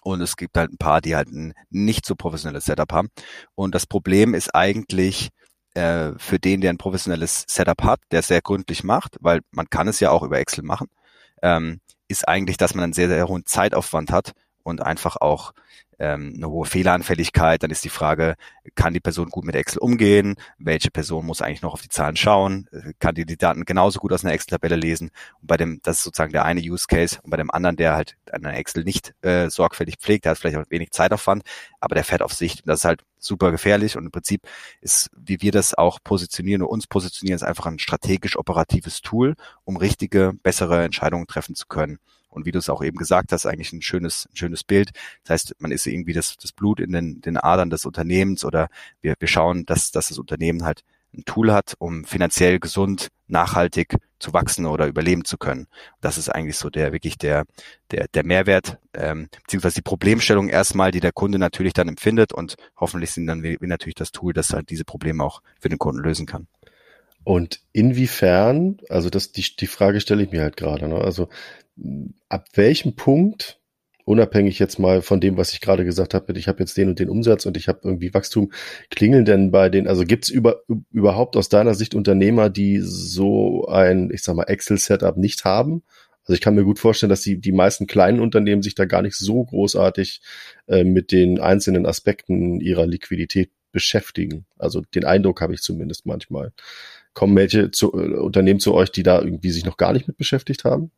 Und 0.02 0.22
es 0.22 0.38
gibt 0.38 0.56
halt 0.56 0.72
ein 0.72 0.78
paar, 0.78 1.02
die 1.02 1.14
halt 1.14 1.28
ein 1.28 1.52
nicht 1.68 2.06
so 2.06 2.14
professionelles 2.14 2.64
Setup 2.64 2.90
haben. 2.90 3.08
Und 3.54 3.74
das 3.74 3.86
Problem 3.86 4.32
ist 4.32 4.54
eigentlich 4.54 5.28
äh, 5.74 6.12
für 6.16 6.38
den, 6.38 6.62
der 6.62 6.70
ein 6.70 6.78
professionelles 6.78 7.44
Setup 7.46 7.82
hat, 7.82 8.00
der 8.10 8.22
sehr 8.22 8.40
gründlich 8.40 8.84
macht, 8.84 9.18
weil 9.20 9.40
man 9.50 9.68
kann 9.68 9.86
es 9.86 10.00
ja 10.00 10.10
auch 10.10 10.22
über 10.22 10.38
Excel 10.38 10.64
machen, 10.64 10.88
ähm, 11.42 11.82
ist 12.08 12.26
eigentlich, 12.26 12.56
dass 12.56 12.74
man 12.74 12.84
einen 12.84 12.92
sehr, 12.94 13.08
sehr 13.08 13.28
hohen 13.28 13.44
Zeitaufwand 13.44 14.10
hat 14.10 14.32
und 14.66 14.82
einfach 14.82 15.16
auch 15.16 15.52
ähm, 15.98 16.34
eine 16.36 16.50
hohe 16.50 16.66
Fehleranfälligkeit. 16.66 17.62
Dann 17.62 17.70
ist 17.70 17.84
die 17.84 17.88
Frage, 17.88 18.34
kann 18.74 18.92
die 18.92 19.00
Person 19.00 19.30
gut 19.30 19.44
mit 19.44 19.54
Excel 19.54 19.78
umgehen? 19.78 20.34
Welche 20.58 20.90
Person 20.90 21.24
muss 21.24 21.40
eigentlich 21.40 21.62
noch 21.62 21.72
auf 21.72 21.82
die 21.82 21.88
Zahlen 21.88 22.16
schauen? 22.16 22.68
Äh, 22.72 22.92
kann 22.98 23.14
die 23.14 23.24
die 23.24 23.36
Daten 23.36 23.64
genauso 23.64 24.00
gut 24.00 24.12
aus 24.12 24.24
einer 24.24 24.34
Excel-Tabelle 24.34 24.76
lesen? 24.76 25.10
Und 25.40 25.46
bei 25.46 25.56
dem, 25.56 25.80
das 25.82 25.98
ist 25.98 26.02
sozusagen 26.02 26.32
der 26.32 26.44
eine 26.44 26.60
Use 26.60 26.86
Case. 26.88 27.18
Und 27.22 27.30
bei 27.30 27.36
dem 27.36 27.50
anderen, 27.50 27.76
der 27.76 27.94
halt 27.94 28.16
eine 28.30 28.56
Excel 28.56 28.84
nicht 28.84 29.14
äh, 29.22 29.48
sorgfältig 29.48 29.96
pflegt, 29.98 30.24
der 30.24 30.32
hat 30.32 30.38
vielleicht 30.38 30.56
auch 30.56 30.64
wenig 30.68 30.90
Zeitaufwand, 30.90 31.44
aber 31.80 31.94
der 31.94 32.04
fährt 32.04 32.22
auf 32.22 32.34
Sicht. 32.34 32.62
Und 32.62 32.68
das 32.68 32.80
ist 32.80 32.84
halt 32.84 33.04
super 33.18 33.52
gefährlich. 33.52 33.96
Und 33.96 34.04
im 34.04 34.10
Prinzip 34.10 34.42
ist, 34.80 35.10
wie 35.16 35.40
wir 35.40 35.52
das 35.52 35.74
auch 35.74 36.00
positionieren 36.02 36.62
und 36.62 36.68
uns 36.68 36.88
positionieren, 36.88 37.36
ist 37.36 37.44
einfach 37.44 37.66
ein 37.66 37.78
strategisch 37.78 38.36
operatives 38.36 39.00
Tool, 39.00 39.36
um 39.64 39.76
richtige, 39.76 40.32
bessere 40.42 40.84
Entscheidungen 40.84 41.28
treffen 41.28 41.54
zu 41.54 41.66
können. 41.66 42.00
Und 42.36 42.44
wie 42.44 42.52
du 42.52 42.58
es 42.58 42.68
auch 42.68 42.84
eben 42.84 42.98
gesagt 42.98 43.32
hast, 43.32 43.46
eigentlich 43.46 43.72
ein 43.72 43.80
schönes, 43.80 44.28
ein 44.30 44.36
schönes 44.36 44.62
Bild. 44.62 44.90
Das 45.24 45.30
heißt, 45.30 45.54
man 45.58 45.72
ist 45.72 45.86
irgendwie 45.86 46.12
das, 46.12 46.36
das 46.36 46.52
Blut 46.52 46.80
in 46.80 46.92
den, 46.92 47.22
den 47.22 47.38
Adern 47.38 47.70
des 47.70 47.86
Unternehmens 47.86 48.44
oder 48.44 48.68
wir, 49.00 49.14
wir 49.18 49.26
schauen, 49.26 49.64
dass, 49.64 49.90
dass 49.90 50.08
das 50.08 50.18
Unternehmen 50.18 50.62
halt 50.62 50.82
ein 51.14 51.24
Tool 51.24 51.50
hat, 51.50 51.76
um 51.78 52.04
finanziell 52.04 52.60
gesund, 52.60 53.08
nachhaltig 53.26 53.96
zu 54.18 54.34
wachsen 54.34 54.66
oder 54.66 54.86
überleben 54.86 55.24
zu 55.24 55.38
können. 55.38 55.66
Das 56.02 56.18
ist 56.18 56.28
eigentlich 56.28 56.58
so 56.58 56.68
der 56.68 56.92
wirklich 56.92 57.16
der 57.16 57.46
der 57.90 58.06
der 58.08 58.24
Mehrwert 58.24 58.78
ähm, 58.92 59.28
beziehungsweise 59.44 59.76
die 59.76 59.82
Problemstellung 59.82 60.50
erstmal, 60.50 60.90
die 60.90 61.00
der 61.00 61.12
Kunde 61.12 61.38
natürlich 61.38 61.72
dann 61.72 61.88
empfindet 61.88 62.34
und 62.34 62.56
hoffentlich 62.76 63.12
sind 63.12 63.26
dann 63.26 63.42
wie, 63.42 63.56
wie 63.60 63.66
natürlich 63.66 63.94
das 63.94 64.12
Tool, 64.12 64.34
das 64.34 64.52
halt 64.52 64.68
diese 64.68 64.84
Probleme 64.84 65.24
auch 65.24 65.40
für 65.58 65.70
den 65.70 65.78
Kunden 65.78 66.02
lösen 66.02 66.26
kann. 66.26 66.48
Und 67.24 67.60
inwiefern, 67.72 68.78
also 68.88 69.10
das 69.10 69.32
die 69.32 69.56
die 69.56 69.66
Frage 69.66 70.00
stelle 70.00 70.22
ich 70.22 70.30
mir 70.30 70.42
halt 70.42 70.56
gerade. 70.56 70.86
Ne? 70.86 70.96
Also 70.96 71.28
ab 72.28 72.48
welchem 72.54 72.96
Punkt, 72.96 73.60
unabhängig 74.04 74.58
jetzt 74.58 74.78
mal 74.78 75.02
von 75.02 75.20
dem, 75.20 75.36
was 75.36 75.52
ich 75.52 75.60
gerade 75.60 75.84
gesagt 75.84 76.14
habe, 76.14 76.32
ich 76.38 76.48
habe 76.48 76.60
jetzt 76.60 76.76
den 76.76 76.88
und 76.88 76.98
den 76.98 77.08
Umsatz 77.08 77.44
und 77.44 77.56
ich 77.56 77.68
habe 77.68 77.80
irgendwie 77.82 78.14
Wachstum, 78.14 78.52
klingeln 78.90 79.24
denn 79.24 79.50
bei 79.50 79.68
den, 79.68 79.88
also 79.88 80.04
gibt 80.04 80.24
es 80.24 80.30
über, 80.30 80.62
überhaupt 80.92 81.36
aus 81.36 81.48
deiner 81.48 81.74
Sicht 81.74 81.94
Unternehmer, 81.94 82.48
die 82.48 82.80
so 82.80 83.66
ein, 83.66 84.10
ich 84.12 84.22
sag 84.22 84.36
mal, 84.36 84.44
Excel-Setup 84.44 85.16
nicht 85.16 85.44
haben? 85.44 85.82
Also 86.22 86.34
ich 86.34 86.40
kann 86.40 86.54
mir 86.54 86.64
gut 86.64 86.78
vorstellen, 86.78 87.10
dass 87.10 87.20
die, 87.20 87.38
die 87.40 87.52
meisten 87.52 87.86
kleinen 87.86 88.20
Unternehmen 88.20 88.62
sich 88.62 88.74
da 88.74 88.84
gar 88.84 89.02
nicht 89.02 89.16
so 89.16 89.44
großartig 89.44 90.20
äh, 90.66 90.82
mit 90.82 91.12
den 91.12 91.40
einzelnen 91.40 91.86
Aspekten 91.86 92.60
ihrer 92.60 92.86
Liquidität 92.86 93.50
beschäftigen. 93.70 94.46
Also 94.58 94.82
den 94.94 95.04
Eindruck 95.04 95.40
habe 95.40 95.54
ich 95.54 95.60
zumindest 95.62 96.06
manchmal. 96.06 96.52
Kommen 97.12 97.36
welche 97.36 97.70
zu, 97.70 97.92
äh, 97.92 98.18
Unternehmen 98.18 98.58
zu 98.60 98.74
euch, 98.74 98.90
die 98.90 99.02
da 99.04 99.20
irgendwie 99.20 99.50
sich 99.50 99.64
noch 99.64 99.76
gar 99.76 99.92
nicht 99.92 100.08
mit 100.08 100.16
beschäftigt 100.16 100.64
haben? 100.64 100.90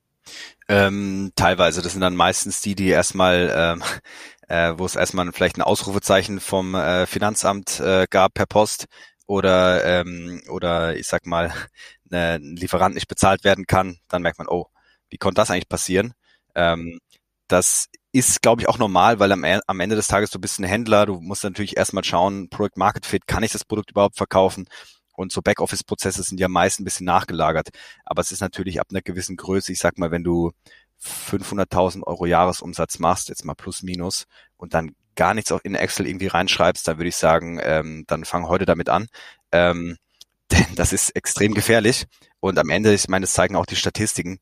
Ähm, 0.68 1.32
teilweise, 1.36 1.82
das 1.82 1.92
sind 1.92 2.02
dann 2.02 2.16
meistens 2.16 2.60
die, 2.60 2.74
die 2.74 2.88
erstmal, 2.88 3.52
ähm, 3.54 3.82
äh, 4.48 4.74
wo 4.78 4.86
es 4.86 4.96
erstmal 4.96 5.30
vielleicht 5.32 5.58
ein 5.58 5.62
Ausrufezeichen 5.62 6.40
vom 6.40 6.74
äh, 6.74 7.06
Finanzamt 7.06 7.80
äh, 7.80 8.06
gab 8.10 8.34
per 8.34 8.46
Post 8.46 8.86
oder 9.26 9.84
ähm, 9.84 10.42
oder 10.48 10.96
ich 10.96 11.06
sag 11.06 11.26
mal 11.26 11.52
ne, 12.10 12.34
ein 12.40 12.56
Lieferant 12.56 12.94
nicht 12.94 13.08
bezahlt 13.08 13.44
werden 13.44 13.66
kann, 13.66 13.98
dann 14.08 14.22
merkt 14.22 14.38
man, 14.38 14.48
oh, 14.48 14.66
wie 15.10 15.18
konnte 15.18 15.40
das 15.40 15.50
eigentlich 15.50 15.68
passieren? 15.68 16.14
Ähm, 16.54 16.98
das 17.48 17.88
ist, 18.12 18.42
glaube 18.42 18.62
ich, 18.62 18.68
auch 18.68 18.78
normal, 18.78 19.18
weil 19.20 19.32
am, 19.32 19.44
e-, 19.44 19.60
am 19.66 19.80
Ende 19.80 19.96
des 19.96 20.08
Tages 20.08 20.30
du 20.30 20.38
bist 20.40 20.58
ein 20.58 20.64
Händler, 20.64 21.06
du 21.06 21.20
musst 21.20 21.44
natürlich 21.44 21.76
erstmal 21.76 22.04
schauen, 22.04 22.48
Product 22.50 22.76
Market 22.76 23.06
Fit, 23.06 23.26
kann 23.26 23.42
ich 23.42 23.52
das 23.52 23.64
Produkt 23.64 23.90
überhaupt 23.90 24.16
verkaufen? 24.16 24.66
Und 25.18 25.32
so 25.32 25.42
Backoffice-Prozesse 25.42 26.22
sind 26.22 26.38
ja 26.38 26.46
meist 26.46 26.78
ein 26.78 26.84
bisschen 26.84 27.06
nachgelagert. 27.06 27.70
Aber 28.04 28.20
es 28.20 28.30
ist 28.30 28.40
natürlich 28.40 28.80
ab 28.80 28.86
einer 28.90 29.02
gewissen 29.02 29.36
Größe, 29.36 29.72
ich 29.72 29.80
sag 29.80 29.98
mal, 29.98 30.12
wenn 30.12 30.22
du 30.22 30.52
500.000 31.02 32.04
Euro 32.04 32.24
Jahresumsatz 32.24 33.00
machst, 33.00 33.28
jetzt 33.28 33.44
mal 33.44 33.54
plus 33.54 33.82
minus, 33.82 34.26
und 34.56 34.74
dann 34.74 34.92
gar 35.16 35.34
nichts 35.34 35.50
auch 35.50 35.58
in 35.64 35.74
Excel 35.74 36.06
irgendwie 36.06 36.28
reinschreibst, 36.28 36.86
dann 36.86 36.98
würde 36.98 37.08
ich 37.08 37.16
sagen, 37.16 37.58
ähm, 37.60 38.04
dann 38.06 38.24
fang 38.24 38.46
heute 38.46 38.64
damit 38.64 38.88
an. 38.88 39.08
Ähm, 39.50 39.96
denn 40.52 40.76
das 40.76 40.92
ist 40.92 41.10
extrem 41.16 41.52
gefährlich. 41.52 42.06
Und 42.38 42.56
am 42.56 42.70
Ende, 42.70 42.94
ich 42.94 43.08
meine, 43.08 43.24
das 43.24 43.32
zeigen 43.32 43.56
auch 43.56 43.66
die 43.66 43.74
Statistiken, 43.74 44.38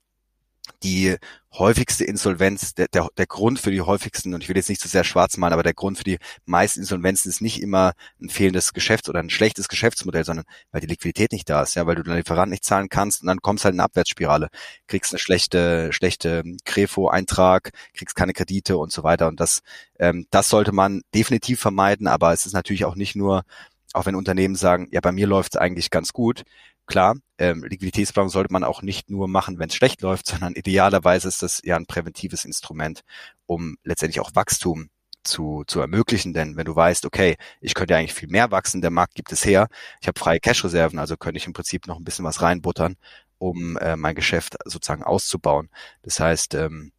die 0.83 1.17
häufigste 1.53 2.05
Insolvenz, 2.05 2.75
der, 2.75 2.89
der, 2.89 3.09
der 3.17 3.27
Grund 3.27 3.59
für 3.59 3.71
die 3.71 3.81
häufigsten, 3.81 4.35
und 4.35 4.43
ich 4.43 4.49
will 4.49 4.57
jetzt 4.57 4.69
nicht 4.69 4.81
zu 4.81 4.89
so 4.89 4.93
sehr 4.93 5.05
schwarz 5.05 5.37
malen, 5.37 5.53
aber 5.53 5.63
der 5.63 5.75
Grund 5.75 5.99
für 5.99 6.05
die 6.05 6.19
meisten 6.45 6.81
Insolvenzen 6.81 7.31
ist 7.31 7.41
nicht 7.41 7.63
immer 7.63 7.93
ein 8.21 8.29
fehlendes 8.29 8.73
Geschäft 8.73 9.09
oder 9.09 9.21
ein 9.21 9.31
schlechtes 9.31 9.69
Geschäftsmodell, 9.69 10.25
sondern 10.25 10.45
weil 10.71 10.81
die 10.81 10.87
Liquidität 10.87 11.33
nicht 11.33 11.49
da 11.49 11.63
ist, 11.63 11.75
ja, 11.75 11.87
weil 11.87 11.95
du 11.95 12.03
deinen 12.03 12.19
Lieferant 12.19 12.51
nicht 12.51 12.65
zahlen 12.65 12.89
kannst 12.89 13.23
und 13.23 13.29
dann 13.29 13.41
kommst 13.41 13.65
halt 13.65 13.75
in 13.75 13.81
eine 13.81 13.87
Abwärtsspirale, 13.87 14.49
kriegst 14.87 15.13
eine 15.13 15.19
schlechte, 15.19 15.93
schlechte 15.93 16.43
Krefo-Eintrag, 16.65 17.71
kriegst 17.95 18.17
keine 18.17 18.33
Kredite 18.33 18.77
und 18.77 18.93
so 18.93 19.03
weiter. 19.03 19.29
Und 19.29 19.41
das, 19.41 19.61
ähm, 19.99 20.27
das 20.31 20.49
sollte 20.49 20.73
man 20.73 21.03
definitiv 21.15 21.61
vermeiden, 21.61 22.07
aber 22.07 22.33
es 22.33 22.47
ist 22.47 22.53
natürlich 22.53 22.85
auch 22.85 22.97
nicht 22.97 23.17
nur, 23.17 23.45
auch 23.93 24.05
wenn 24.07 24.15
Unternehmen 24.15 24.57
sagen, 24.57 24.89
ja, 24.91 25.01
bei 25.01 25.13
mir 25.13 25.27
läuft 25.27 25.55
es 25.55 25.61
eigentlich 25.61 25.91
ganz 25.91 26.13
gut, 26.13 26.43
Klar, 26.87 27.17
ähm, 27.39 27.65
Liquiditätsplanung 27.65 28.31
sollte 28.31 28.53
man 28.53 28.65
auch 28.65 28.83
nicht 28.83 29.11
nur 29.11 29.29
machen, 29.29 29.59
wenn 29.59 29.69
es 29.69 29.75
schlecht 29.75 30.03
läuft, 30.03 30.27
sondern 30.29 30.55
idealerweise 30.55 31.29
ist 31.29 31.43
das 31.43 31.61
ja 31.65 31.77
ein 31.77 31.87
präventives 31.87 32.45
Instrument, 32.45 33.03
um 33.47 33.77
letztendlich 33.85 34.21
auch 34.21 34.35
Wachstum 34.35 34.89
zu, 35.25 35.65
zu 35.67 35.81
ermöglichen. 35.81 36.33
Denn 36.33 36.57
wenn 36.57 36.65
du 36.65 36.75
weißt, 36.75 37.05
okay, 37.05 37.37
ich 37.61 37.75
könnte 37.75 37.95
ja 37.95 37.99
eigentlich 37.99 38.15
viel 38.15 38.29
mehr 38.29 38.51
wachsen, 38.51 38.81
der 38.81 38.91
Markt 38.91 39.15
gibt 39.15 39.33
es 39.33 39.45
her, 39.45 39.69
ich 40.01 40.09
habe 40.09 40.19
freie 40.19 40.41
Cash-Reserven, 40.41 40.99
also 40.99 41.17
könnte 41.17 41.39
ich 41.39 41.47
im 41.47 41.53
Prinzip 41.53 41.87
noch 41.87 41.99
ein 41.99 42.05
bisschen 42.05 42.25
was 42.25 42.43
reinbuttern, 42.43 42.97
um 43.39 43.77
äh, 43.79 43.97
mein 43.97 44.15
Geschäft 44.15 44.57
sozusagen 44.65 45.03
auszubauen. 45.03 45.69
Das 46.03 46.21
heißt, 46.21 46.55
ähm, 46.55 46.93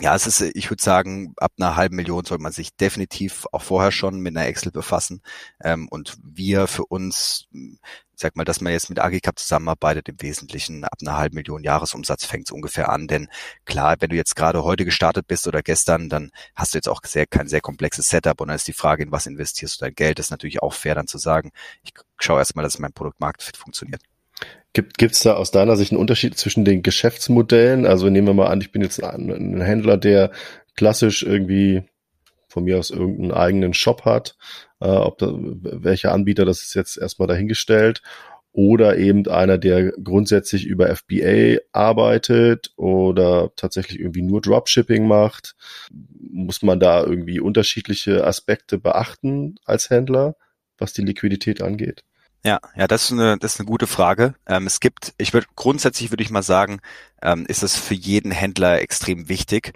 ja, 0.00 0.14
es 0.14 0.26
ist, 0.26 0.40
ich 0.40 0.70
würde 0.70 0.82
sagen, 0.82 1.34
ab 1.36 1.52
einer 1.58 1.76
halben 1.76 1.96
Million 1.96 2.24
sollte 2.24 2.42
man 2.42 2.52
sich 2.52 2.74
definitiv 2.74 3.46
auch 3.52 3.62
vorher 3.62 3.92
schon 3.92 4.20
mit 4.20 4.34
einer 4.34 4.46
Excel 4.46 4.72
befassen. 4.72 5.22
Ähm, 5.62 5.88
und 5.88 6.16
wir 6.22 6.66
für 6.66 6.86
uns, 6.86 7.48
sag 8.20 8.36
mal, 8.36 8.44
dass 8.44 8.60
man 8.60 8.72
jetzt 8.72 8.88
mit 8.90 8.98
Agicap 8.98 9.38
zusammenarbeitet, 9.38 10.08
im 10.08 10.20
Wesentlichen 10.20 10.84
ab 10.84 10.98
einer 11.00 11.16
halben 11.16 11.36
Million 11.36 11.64
Jahresumsatz 11.64 12.24
fängt 12.24 12.48
es 12.48 12.52
ungefähr 12.52 12.90
an. 12.90 13.06
Denn 13.06 13.28
klar, 13.64 13.96
wenn 14.00 14.10
du 14.10 14.16
jetzt 14.16 14.36
gerade 14.36 14.62
heute 14.62 14.84
gestartet 14.84 15.26
bist 15.26 15.46
oder 15.48 15.62
gestern, 15.62 16.08
dann 16.08 16.30
hast 16.54 16.74
du 16.74 16.78
jetzt 16.78 16.88
auch 16.88 17.00
sehr, 17.04 17.26
kein 17.26 17.48
sehr 17.48 17.60
komplexes 17.60 18.08
Setup 18.08 18.40
und 18.40 18.48
dann 18.48 18.56
ist 18.56 18.68
die 18.68 18.72
Frage, 18.72 19.02
in 19.02 19.12
was 19.12 19.26
investierst 19.26 19.80
du 19.80 19.86
dein 19.86 19.94
Geld? 19.94 20.18
Das 20.18 20.26
ist 20.26 20.30
natürlich 20.30 20.62
auch 20.62 20.74
fair 20.74 20.94
dann 20.94 21.06
zu 21.06 21.18
sagen, 21.18 21.50
ich 21.82 21.92
schaue 22.18 22.38
erstmal, 22.38 22.62
dass 22.62 22.78
mein 22.78 22.92
Produktmarktfit 22.92 23.56
funktioniert. 23.56 24.02
Gibt 24.72 25.02
es 25.02 25.20
da 25.20 25.34
aus 25.34 25.50
deiner 25.50 25.76
Sicht 25.76 25.90
einen 25.90 26.00
Unterschied 26.00 26.38
zwischen 26.38 26.64
den 26.64 26.82
Geschäftsmodellen? 26.82 27.86
Also 27.86 28.08
nehmen 28.08 28.28
wir 28.28 28.34
mal 28.34 28.46
an, 28.46 28.60
ich 28.60 28.70
bin 28.70 28.82
jetzt 28.82 29.02
ein, 29.02 29.28
ein 29.30 29.60
Händler, 29.60 29.96
der 29.96 30.30
klassisch 30.76 31.24
irgendwie 31.24 31.82
von 32.50 32.64
mir 32.64 32.78
aus 32.78 32.90
irgendeinen 32.90 33.32
eigenen 33.32 33.74
Shop 33.74 34.04
hat, 34.04 34.36
äh, 34.80 34.88
ob 34.88 35.18
da, 35.18 35.32
welcher 35.32 36.12
Anbieter, 36.12 36.44
das 36.44 36.62
ist 36.62 36.74
jetzt 36.74 36.98
erstmal 36.98 37.28
dahingestellt, 37.28 38.02
oder 38.52 38.98
eben 38.98 39.26
einer, 39.28 39.58
der 39.58 39.92
grundsätzlich 39.92 40.66
über 40.66 40.94
FBA 40.94 41.60
arbeitet 41.72 42.72
oder 42.76 43.52
tatsächlich 43.54 44.00
irgendwie 44.00 44.22
nur 44.22 44.40
Dropshipping 44.40 45.06
macht. 45.06 45.54
Muss 46.18 46.62
man 46.62 46.80
da 46.80 47.04
irgendwie 47.04 47.38
unterschiedliche 47.38 48.26
Aspekte 48.26 48.78
beachten 48.78 49.54
als 49.64 49.88
Händler, 49.88 50.34
was 50.78 50.92
die 50.92 51.02
Liquidität 51.02 51.62
angeht? 51.62 52.02
Ja, 52.44 52.58
ja, 52.74 52.88
das 52.88 53.04
ist 53.04 53.12
eine, 53.12 53.36
das 53.38 53.54
ist 53.54 53.60
eine 53.60 53.66
gute 53.66 53.86
Frage. 53.86 54.34
Ähm, 54.46 54.66
es 54.66 54.80
gibt, 54.80 55.12
ich 55.18 55.34
würde 55.34 55.46
grundsätzlich 55.56 56.10
würde 56.10 56.22
ich 56.22 56.30
mal 56.30 56.42
sagen, 56.42 56.80
ähm, 57.22 57.44
ist 57.46 57.62
es 57.62 57.76
für 57.76 57.94
jeden 57.94 58.32
Händler 58.32 58.80
extrem 58.80 59.28
wichtig. 59.28 59.74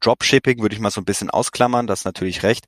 Dropshipping 0.00 0.60
würde 0.60 0.74
ich 0.74 0.80
mal 0.80 0.90
so 0.90 1.00
ein 1.00 1.04
bisschen 1.04 1.30
ausklammern, 1.30 1.86
das 1.86 2.00
ist 2.00 2.04
natürlich 2.04 2.42
recht. 2.42 2.66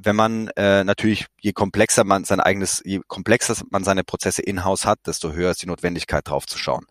Wenn 0.00 0.14
man 0.14 0.48
äh, 0.56 0.84
natürlich, 0.84 1.26
je 1.40 1.52
komplexer 1.52 2.04
man 2.04 2.24
sein 2.24 2.38
eigenes, 2.40 2.80
je 2.84 3.00
komplexer 3.08 3.56
man 3.70 3.82
seine 3.82 4.04
Prozesse 4.04 4.42
in-house 4.42 4.84
hat, 4.86 5.00
desto 5.06 5.32
höher 5.32 5.50
ist 5.50 5.62
die 5.62 5.66
Notwendigkeit 5.66 6.28
drauf 6.28 6.46
zu 6.46 6.56
schauen. 6.56 6.86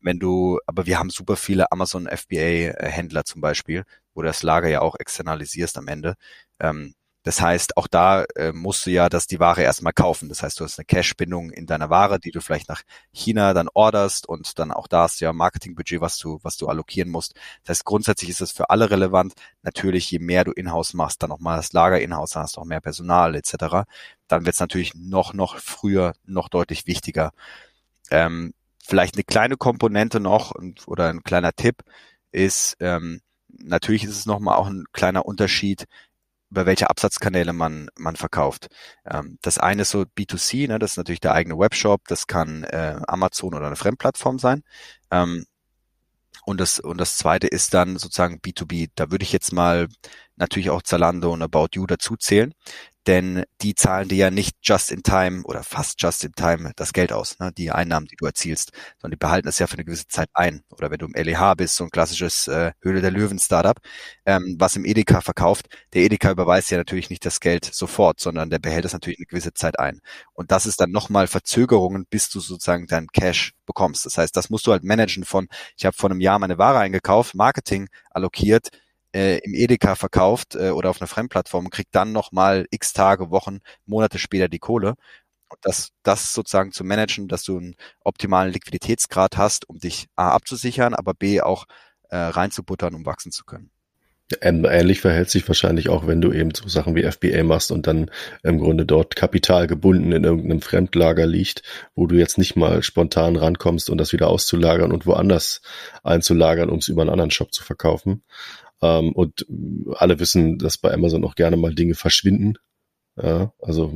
Wenn 0.00 0.18
du, 0.18 0.58
aber 0.66 0.84
wir 0.84 0.98
haben 0.98 1.08
super 1.08 1.36
viele 1.36 1.72
Amazon 1.72 2.06
FBA 2.06 2.74
Händler 2.86 3.24
zum 3.24 3.40
Beispiel, 3.40 3.84
wo 4.12 4.20
du 4.20 4.26
das 4.26 4.42
Lager 4.42 4.68
ja 4.68 4.82
auch 4.82 4.96
externalisierst 4.98 5.78
am 5.78 5.88
Ende. 5.88 6.16
Ähm, 6.60 6.94
das 7.22 7.40
heißt, 7.40 7.76
auch 7.76 7.86
da 7.86 8.24
äh, 8.36 8.52
musst 8.52 8.86
du 8.86 8.90
ja 8.90 9.10
das 9.10 9.26
die 9.26 9.40
Ware 9.40 9.62
erstmal 9.62 9.92
kaufen. 9.92 10.30
Das 10.30 10.42
heißt, 10.42 10.58
du 10.58 10.64
hast 10.64 10.78
eine 10.78 10.86
Cash-Bindung 10.86 11.50
in 11.50 11.66
deiner 11.66 11.90
Ware, 11.90 12.18
die 12.18 12.30
du 12.30 12.40
vielleicht 12.40 12.68
nach 12.68 12.82
China 13.12 13.52
dann 13.52 13.68
orderst 13.74 14.26
und 14.26 14.58
dann 14.58 14.72
auch 14.72 14.86
da 14.88 15.02
hast 15.02 15.20
du 15.20 15.26
ja 15.26 15.32
Marketingbudget, 15.34 16.00
was 16.00 16.18
du, 16.18 16.40
was 16.42 16.56
du 16.56 16.68
allokieren 16.68 17.10
musst. 17.10 17.34
Das 17.64 17.76
heißt, 17.76 17.84
grundsätzlich 17.84 18.30
ist 18.30 18.40
es 18.40 18.52
für 18.52 18.70
alle 18.70 18.90
relevant. 18.90 19.34
Natürlich, 19.62 20.10
je 20.10 20.18
mehr 20.18 20.44
du 20.44 20.52
in-house 20.52 20.94
machst, 20.94 21.22
dann 21.22 21.28
nochmal 21.30 21.58
das 21.58 21.74
Lager 21.74 22.00
in-house 22.00 22.36
hast, 22.36 22.56
auch 22.56 22.64
mehr 22.64 22.80
Personal 22.80 23.34
etc., 23.34 23.84
dann 24.28 24.46
wird 24.46 24.54
es 24.54 24.60
natürlich 24.60 24.94
noch, 24.94 25.34
noch 25.34 25.58
früher, 25.58 26.14
noch 26.24 26.48
deutlich 26.48 26.86
wichtiger. 26.86 27.32
Ähm, 28.10 28.54
vielleicht 28.82 29.16
eine 29.16 29.24
kleine 29.24 29.56
Komponente 29.56 30.20
noch 30.20 30.54
oder 30.86 31.08
ein 31.08 31.22
kleiner 31.22 31.52
Tipp 31.52 31.82
ist, 32.32 32.76
ähm, 32.80 33.20
natürlich 33.48 34.04
ist 34.04 34.16
es 34.16 34.26
nochmal 34.26 34.56
auch 34.56 34.68
ein 34.68 34.84
kleiner 34.92 35.26
Unterschied, 35.26 35.86
über 36.50 36.66
welche 36.66 36.90
Absatzkanäle 36.90 37.52
man, 37.52 37.88
man 37.96 38.16
verkauft. 38.16 38.68
Ähm, 39.04 39.38
das 39.42 39.58
eine 39.58 39.82
ist 39.82 39.90
so 39.90 40.02
B2C, 40.02 40.68
ne, 40.68 40.78
das 40.78 40.92
ist 40.92 40.96
natürlich 40.96 41.20
der 41.20 41.34
eigene 41.34 41.58
Webshop, 41.58 42.08
das 42.08 42.26
kann 42.26 42.64
äh, 42.64 43.00
Amazon 43.06 43.54
oder 43.54 43.66
eine 43.66 43.76
Fremdplattform 43.76 44.38
sein. 44.38 44.62
Ähm, 45.10 45.44
und 46.44 46.58
das, 46.60 46.80
und 46.80 46.98
das 46.98 47.16
zweite 47.16 47.46
ist 47.46 47.74
dann 47.74 47.98
sozusagen 47.98 48.40
B2B. 48.40 48.90
Da 48.94 49.10
würde 49.10 49.22
ich 49.24 49.32
jetzt 49.32 49.52
mal 49.52 49.88
natürlich 50.40 50.70
auch 50.70 50.82
Zalando 50.82 51.32
und 51.32 51.42
About 51.42 51.68
You 51.74 51.86
dazu 51.86 52.16
zählen 52.16 52.52
denn 53.06 53.44
die 53.62 53.74
zahlen 53.74 54.08
dir 54.08 54.16
ja 54.16 54.30
nicht 54.30 54.56
just 54.62 54.90
in 54.90 55.02
time 55.02 55.42
oder 55.44 55.62
fast 55.62 56.00
just 56.02 56.22
in 56.22 56.32
time 56.32 56.72
das 56.76 56.92
Geld 56.92 57.12
aus, 57.12 57.38
ne, 57.38 57.50
die 57.56 57.70
Einnahmen, 57.70 58.06
die 58.06 58.16
du 58.16 58.26
erzielst, 58.26 58.72
sondern 59.00 59.12
die 59.12 59.24
behalten 59.24 59.48
es 59.48 59.58
ja 59.58 59.66
für 59.66 59.74
eine 59.74 59.84
gewisse 59.84 60.06
Zeit 60.06 60.28
ein. 60.34 60.62
Oder 60.70 60.90
wenn 60.90 60.98
du 60.98 61.06
im 61.06 61.14
LEH 61.14 61.54
bist, 61.56 61.76
so 61.76 61.84
ein 61.84 61.90
klassisches 61.90 62.46
äh, 62.48 62.72
Höhle 62.80 63.00
der 63.00 63.10
Löwen 63.10 63.38
Startup, 63.38 63.78
ähm, 64.26 64.56
was 64.58 64.76
im 64.76 64.84
Edeka 64.84 65.22
verkauft, 65.22 65.68
der 65.94 66.02
Edeka 66.02 66.30
überweist 66.30 66.70
ja 66.70 66.76
natürlich 66.76 67.08
nicht 67.10 67.24
das 67.24 67.40
Geld 67.40 67.64
sofort, 67.64 68.20
sondern 68.20 68.50
der 68.50 68.58
behält 68.58 68.84
es 68.84 68.92
natürlich 68.92 69.18
eine 69.18 69.26
gewisse 69.26 69.54
Zeit 69.54 69.78
ein. 69.78 70.00
Und 70.34 70.50
das 70.50 70.66
ist 70.66 70.80
dann 70.80 70.90
nochmal 70.90 71.26
Verzögerungen, 71.26 72.06
bis 72.08 72.28
du 72.28 72.40
sozusagen 72.40 72.86
dein 72.86 73.06
Cash 73.08 73.54
bekommst. 73.64 74.04
Das 74.04 74.18
heißt, 74.18 74.36
das 74.36 74.50
musst 74.50 74.66
du 74.66 74.72
halt 74.72 74.84
managen 74.84 75.24
von, 75.24 75.48
ich 75.76 75.86
habe 75.86 75.96
vor 75.96 76.10
einem 76.10 76.20
Jahr 76.20 76.38
meine 76.38 76.58
Ware 76.58 76.78
eingekauft, 76.78 77.34
Marketing 77.34 77.88
allokiert, 78.10 78.68
äh, 79.14 79.38
im 79.38 79.54
Edeka 79.54 79.94
verkauft 79.94 80.54
äh, 80.54 80.70
oder 80.70 80.90
auf 80.90 81.00
einer 81.00 81.08
Fremdplattform 81.08 81.66
und 81.66 81.70
kriegt 81.70 81.94
dann 81.94 82.12
nochmal 82.12 82.66
x 82.70 82.92
Tage, 82.92 83.30
Wochen, 83.30 83.60
Monate 83.86 84.18
später 84.18 84.48
die 84.48 84.58
Kohle. 84.58 84.94
Und 85.48 85.58
das, 85.62 85.90
das 86.04 86.32
sozusagen 86.32 86.72
zu 86.72 86.84
managen, 86.84 87.26
dass 87.26 87.42
du 87.42 87.58
einen 87.58 87.74
optimalen 88.04 88.52
Liquiditätsgrad 88.52 89.36
hast, 89.36 89.68
um 89.68 89.78
dich 89.78 90.06
A 90.14 90.30
abzusichern, 90.30 90.94
aber 90.94 91.14
B 91.14 91.40
auch 91.40 91.66
äh, 92.08 92.16
reinzubuttern, 92.16 92.94
um 92.94 93.04
wachsen 93.04 93.32
zu 93.32 93.44
können. 93.44 93.70
Ähnlich 94.42 95.00
verhält 95.00 95.28
sich 95.28 95.46
wahrscheinlich 95.48 95.88
auch, 95.88 96.06
wenn 96.06 96.20
du 96.20 96.32
eben 96.32 96.54
so 96.54 96.68
Sachen 96.68 96.94
wie 96.94 97.02
FBA 97.02 97.42
machst 97.42 97.72
und 97.72 97.88
dann 97.88 98.12
im 98.44 98.60
Grunde 98.60 98.86
dort 98.86 99.16
Kapital 99.16 99.66
gebunden 99.66 100.12
in 100.12 100.22
irgendeinem 100.22 100.60
Fremdlager 100.60 101.26
liegt, 101.26 101.64
wo 101.96 102.06
du 102.06 102.14
jetzt 102.14 102.38
nicht 102.38 102.54
mal 102.54 102.84
spontan 102.84 103.34
rankommst 103.34 103.90
und 103.90 103.98
das 103.98 104.12
wieder 104.12 104.28
auszulagern 104.28 104.92
und 104.92 105.04
woanders 105.04 105.62
einzulagern, 106.04 106.70
um 106.70 106.78
es 106.78 106.86
über 106.86 107.02
einen 107.02 107.10
anderen 107.10 107.32
Shop 107.32 107.52
zu 107.52 107.64
verkaufen. 107.64 108.22
Ähm, 108.82 109.12
und 109.12 109.46
alle 109.96 110.18
wissen, 110.20 110.58
dass 110.58 110.78
bei 110.78 110.92
Amazon 110.92 111.24
auch 111.24 111.34
gerne 111.34 111.56
mal 111.56 111.74
Dinge 111.74 111.94
verschwinden. 111.94 112.54
Ja, 113.20 113.52
also 113.60 113.92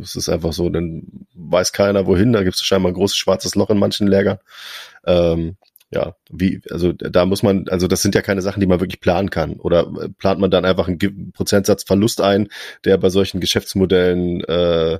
es 0.00 0.16
ist 0.16 0.28
einfach 0.28 0.52
so, 0.52 0.70
dann 0.70 1.26
weiß 1.34 1.72
keiner 1.72 2.06
wohin, 2.06 2.32
da 2.32 2.42
gibt 2.42 2.56
es 2.56 2.62
scheinbar 2.62 2.90
ein 2.90 2.94
großes 2.96 3.16
schwarzes 3.16 3.54
Loch 3.54 3.70
in 3.70 3.78
manchen 3.78 4.08
Lägern. 4.08 4.38
Ähm, 5.06 5.56
ja, 5.90 6.16
wie, 6.30 6.60
also 6.70 6.92
da 6.92 7.26
muss 7.26 7.42
man, 7.42 7.68
also 7.68 7.86
das 7.86 8.02
sind 8.02 8.14
ja 8.14 8.22
keine 8.22 8.42
Sachen, 8.42 8.60
die 8.60 8.66
man 8.66 8.80
wirklich 8.80 9.00
planen 9.00 9.30
kann. 9.30 9.60
Oder 9.60 9.90
plant 10.18 10.40
man 10.40 10.50
dann 10.50 10.64
einfach 10.64 10.88
einen 10.88 11.32
Prozentsatz 11.32 11.84
Verlust 11.84 12.20
ein, 12.20 12.48
der 12.84 12.98
bei 12.98 13.08
solchen 13.10 13.40
Geschäftsmodellen 13.40 14.42
äh, 14.44 14.98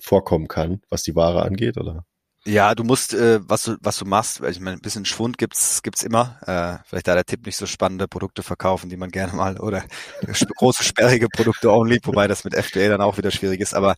vorkommen 0.00 0.48
kann, 0.48 0.82
was 0.88 1.02
die 1.04 1.14
Ware 1.14 1.42
angeht, 1.42 1.78
oder? 1.78 2.04
Ja, 2.46 2.74
du 2.74 2.84
musst, 2.84 3.14
äh, 3.14 3.40
was 3.48 3.64
du, 3.64 3.76
was 3.80 3.96
du 3.96 4.04
machst, 4.04 4.42
weil 4.42 4.50
ich 4.50 4.60
meine, 4.60 4.76
ein 4.76 4.80
bisschen 4.82 5.06
Schwund 5.06 5.38
gibt's, 5.38 5.82
gibt's 5.82 6.02
immer. 6.02 6.38
Äh, 6.46 6.84
vielleicht 6.86 7.08
da 7.08 7.14
der 7.14 7.24
Tipp 7.24 7.46
nicht 7.46 7.56
so 7.56 7.64
spannende 7.64 8.06
Produkte 8.06 8.42
verkaufen, 8.42 8.90
die 8.90 8.98
man 8.98 9.10
gerne 9.10 9.32
mal 9.32 9.58
oder 9.58 9.82
große 10.58 10.84
sperrige 10.84 11.28
Produkte 11.28 11.70
only, 11.72 12.00
wobei 12.02 12.28
das 12.28 12.44
mit 12.44 12.54
FBA 12.54 12.88
dann 12.88 13.00
auch 13.00 13.16
wieder 13.16 13.30
schwierig 13.30 13.60
ist. 13.60 13.72
Aber 13.74 13.94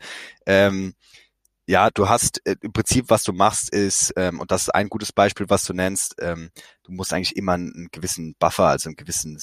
ähm, 0.47 0.95
ja, 1.67 1.91
du 1.91 2.09
hast 2.09 2.41
äh, 2.47 2.57
im 2.63 2.73
Prinzip, 2.73 3.07
was 3.11 3.25
du 3.25 3.33
machst, 3.33 3.71
ist, 3.73 4.13
ähm, 4.17 4.41
und 4.41 4.51
das 4.53 4.63
ist 4.65 4.71
ein 4.75 4.89
gutes 4.91 5.13
Beispiel, 5.13 5.51
was 5.51 5.65
du 5.65 5.75
nennst, 5.75 6.17
ähm, 6.21 6.51
du 6.85 6.93
musst 6.93 7.13
eigentlich 7.13 7.37
immer 7.37 7.55
einen 7.55 7.89
gewissen 7.93 8.37
Buffer, 8.39 8.67
also 8.69 8.89
einen 8.91 8.97
gewissen 8.97 9.39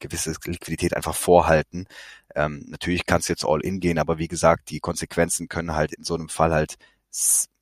gewisse 0.00 0.34
Liquidität 0.46 0.96
einfach 0.96 1.14
vorhalten. 1.14 1.86
Ähm, 2.34 2.64
natürlich 2.68 3.06
kannst 3.06 3.28
du 3.28 3.32
jetzt 3.34 3.44
all 3.44 3.60
in 3.60 3.80
gehen, 3.80 3.98
aber 3.98 4.18
wie 4.18 4.28
gesagt, 4.28 4.70
die 4.70 4.80
Konsequenzen 4.80 5.48
können 5.48 5.74
halt 5.74 5.92
in 5.94 6.04
so 6.04 6.14
einem 6.14 6.28
Fall 6.28 6.52
halt 6.52 6.76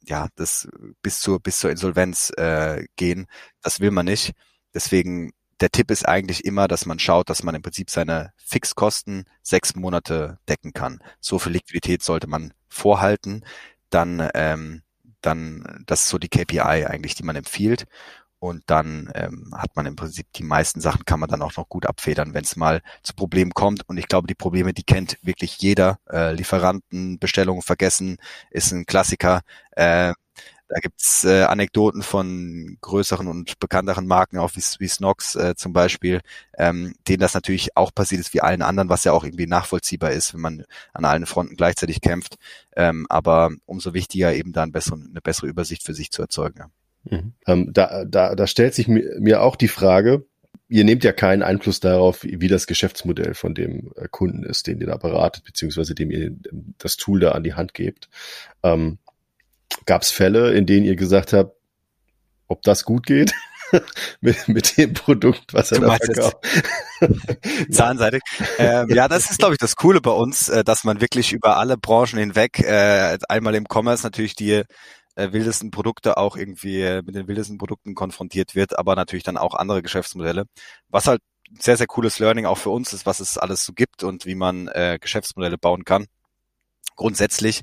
ja, 0.05 0.29
das 0.37 0.69
bis 1.03 1.21
zur 1.21 1.41
bis 1.41 1.59
zur 1.59 1.71
Insolvenz 1.71 2.31
äh, 2.37 2.85
gehen. 2.97 3.27
Das 3.63 3.81
will 3.81 3.91
man 3.91 4.07
nicht. 4.07 4.33
Deswegen 4.75 5.33
der 5.61 5.71
Tipp 5.71 5.91
ist 5.91 6.09
eigentlich 6.09 6.45
immer, 6.45 6.69
dass 6.69 6.87
man 6.87 6.99
schaut, 6.99 7.29
dass 7.29 7.43
man 7.43 7.55
im 7.55 7.63
Prinzip 7.63 7.91
seine 7.91 8.33
Fixkosten 8.37 9.25
sechs 9.43 9.75
Monate 9.75 10.39
decken 10.49 10.73
kann. 10.73 11.01
So 11.21 11.39
viel 11.39 11.53
Liquidität 11.53 12.03
sollte 12.03 12.27
man 12.27 12.55
vorhalten. 12.69 13.45
Dann, 13.91 14.29
ähm, 14.35 14.83
dann, 15.21 15.85
das 15.87 16.03
ist 16.03 16.09
so 16.09 16.19
die 16.19 16.29
KPI 16.29 16.61
eigentlich, 16.61 17.15
die 17.15 17.25
man 17.25 17.37
empfiehlt. 17.37 17.87
Und 18.41 18.65
dann 18.67 19.11
ähm, 19.15 19.53
hat 19.57 19.77
man 19.77 19.87
im 19.87 19.97
Prinzip 19.97 20.27
die 20.35 20.43
meisten 20.43 20.81
Sachen 20.81 21.05
kann 21.05 21.21
man 21.21 21.29
dann 21.29 21.43
auch 21.43 21.57
noch 21.57 21.69
gut 21.69 21.87
abfedern, 21.87 22.35
wenn 22.35 22.45
es 22.45 22.57
mal 22.57 22.83
zu 23.03 23.15
Problemen 23.15 23.53
kommt. 23.53 23.89
Und 23.89 23.99
ich 23.99 24.09
glaube, 24.09 24.27
die 24.27 24.35
Probleme, 24.35 24.73
die 24.73 24.83
kennt 24.83 25.19
wirklich 25.23 25.59
jeder. 25.59 25.99
Äh, 26.11 26.33
Lieferanten, 26.33 27.19
Bestellungen 27.19 27.63
vergessen, 27.63 28.17
ist 28.51 28.73
ein 28.73 28.87
Klassiker. 28.87 29.43
Äh, 29.73 30.15
da 30.71 30.79
gibt's 30.81 31.25
äh, 31.25 31.43
Anekdoten 31.43 32.03
von 32.03 32.79
größeren 32.81 33.27
und 33.27 33.59
bekannteren 33.59 34.07
Marken, 34.07 34.39
auch 34.39 34.53
wie, 34.55 34.63
wie 34.79 34.89
Snox 34.89 35.35
äh, 35.35 35.57
zum 35.57 35.73
Beispiel, 35.73 36.21
ähm, 36.57 36.95
denen 37.09 37.21
das 37.21 37.35
natürlich 37.35 37.77
auch 37.77 37.93
passiert 37.93 38.21
ist 38.21 38.33
wie 38.35 38.41
allen 38.41 38.63
anderen, 38.63 38.89
was 38.89 39.03
ja 39.05 39.13
auch 39.13 39.25
irgendwie 39.25 39.49
nachvollziehbar 39.49 40.13
ist, 40.13 40.33
wenn 40.33 40.41
man 40.41 40.65
an 40.95 41.05
allen 41.05 41.27
Fronten 41.27 41.57
gleichzeitig 41.57 42.01
kämpft. 42.01 42.37
Ähm, 42.77 43.07
aber 43.09 43.51
umso 43.67 43.95
wichtiger 43.95 44.33
eben 44.33 44.53
da 44.53 44.63
ein 44.63 44.73
bessere, 44.73 44.97
eine 44.97 45.21
bessere 45.21 45.49
Übersicht 45.49 45.83
für 45.83 45.95
sich 45.95 46.11
zu 46.13 46.23
erzeugen. 46.23 46.59
Ja. 46.61 46.80
Mhm. 47.05 47.33
Ähm, 47.47 47.73
da, 47.73 48.05
da, 48.05 48.35
da 48.35 48.47
stellt 48.47 48.75
sich 48.75 48.89
mir, 48.89 49.19
mir 49.19 49.43
auch 49.43 49.57
die 49.57 49.69
Frage, 49.69 50.27
ihr 50.69 50.85
nehmt 50.85 51.05
ja 51.05 51.13
keinen 51.13 51.43
Einfluss 51.43 51.81
darauf, 51.81 52.23
wie 52.23 52.49
das 52.49 52.67
Geschäftsmodell 52.67 53.35
von 53.35 53.55
dem 53.55 53.93
äh, 53.97 54.07
Kunden 54.11 54.45
ist, 54.45 54.67
den 54.67 54.81
ihr 54.81 54.87
da 54.87 54.97
beratet, 54.97 55.45
beziehungsweise 55.45 55.95
dem 55.95 56.11
ihr 56.11 56.33
das 56.79 56.97
Tool 56.97 57.21
da 57.21 57.33
an 57.33 57.43
die 57.43 57.55
Hand 57.55 57.75
gebt. 57.75 58.09
Ähm, 58.63 58.99
Gab 59.87 60.03
es 60.03 60.11
Fälle, 60.11 60.53
in 60.53 60.67
denen 60.67 60.85
ihr 60.85 60.97
gesagt 60.97 61.33
habt, 61.33 61.55
ob 62.49 62.63
das 62.63 62.85
gut 62.85 63.07
geht? 63.07 63.33
mit, 64.21 64.49
mit 64.49 64.77
dem 64.77 64.95
Produkt, 64.95 65.55
was 65.55 65.73
er 65.73 65.79
du 65.81 65.87
da 65.87 65.97
verkauft. 65.97 66.37
Zahlenseitig. 67.71 68.21
ähm, 68.59 68.89
ja, 68.91 69.07
das 69.09 69.31
ist, 69.31 69.39
glaube 69.39 69.55
ich, 69.55 69.59
das 69.59 69.77
Coole 69.77 70.01
bei 70.01 70.11
uns, 70.11 70.49
äh, 70.49 70.65
dass 70.65 70.85
man 70.85 71.01
wirklich 71.01 71.33
über 71.33 71.57
alle 71.57 71.77
Branchen 71.77 72.19
hinweg, 72.19 72.59
äh, 72.61 73.19
einmal 73.29 73.55
im 73.55 73.67
Commerce 73.69 74.05
natürlich 74.05 74.35
die 74.35 74.63
äh, 75.21 75.33
wildesten 75.33 75.71
Produkte 75.71 76.17
auch 76.17 76.37
irgendwie 76.37 76.81
äh, 76.83 77.03
mit 77.03 77.15
den 77.15 77.29
wildesten 77.29 77.59
Produkten 77.59 77.95
konfrontiert 77.95 78.55
wird, 78.55 78.79
aber 78.79 78.97
natürlich 78.97 79.25
dann 79.25 79.37
auch 79.37 79.55
andere 79.55 79.83
Geschäftsmodelle. 79.83 80.47
Was 80.89 81.07
halt 81.07 81.23
sehr, 81.59 81.77
sehr 81.77 81.87
cooles 81.87 82.19
Learning 82.19 82.47
auch 82.47 82.59
für 82.59 82.71
uns 82.71 82.93
ist, 82.93 83.07
was 83.07 83.21
es 83.21 83.39
alles 83.39 83.65
so 83.65 83.73
gibt 83.73 84.05
und 84.05 84.27
wie 84.27 84.35
man 84.35 84.69
äh, 84.69 84.99
Geschäftsmodelle 85.01 85.59
bauen 85.59 85.85
kann. 85.85 86.07
Grundsätzlich 86.97 87.63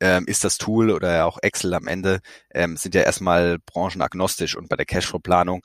ähm, 0.00 0.26
ist 0.26 0.44
das 0.44 0.58
Tool 0.58 0.90
oder 0.90 1.26
auch 1.26 1.38
Excel 1.42 1.74
am 1.74 1.86
Ende, 1.86 2.20
ähm, 2.52 2.76
sind 2.76 2.94
ja 2.94 3.02
erstmal 3.02 3.58
branchenagnostisch 3.66 4.56
und 4.56 4.68
bei 4.68 4.76
der 4.76 4.86
Cashflow-Planung, 4.86 5.64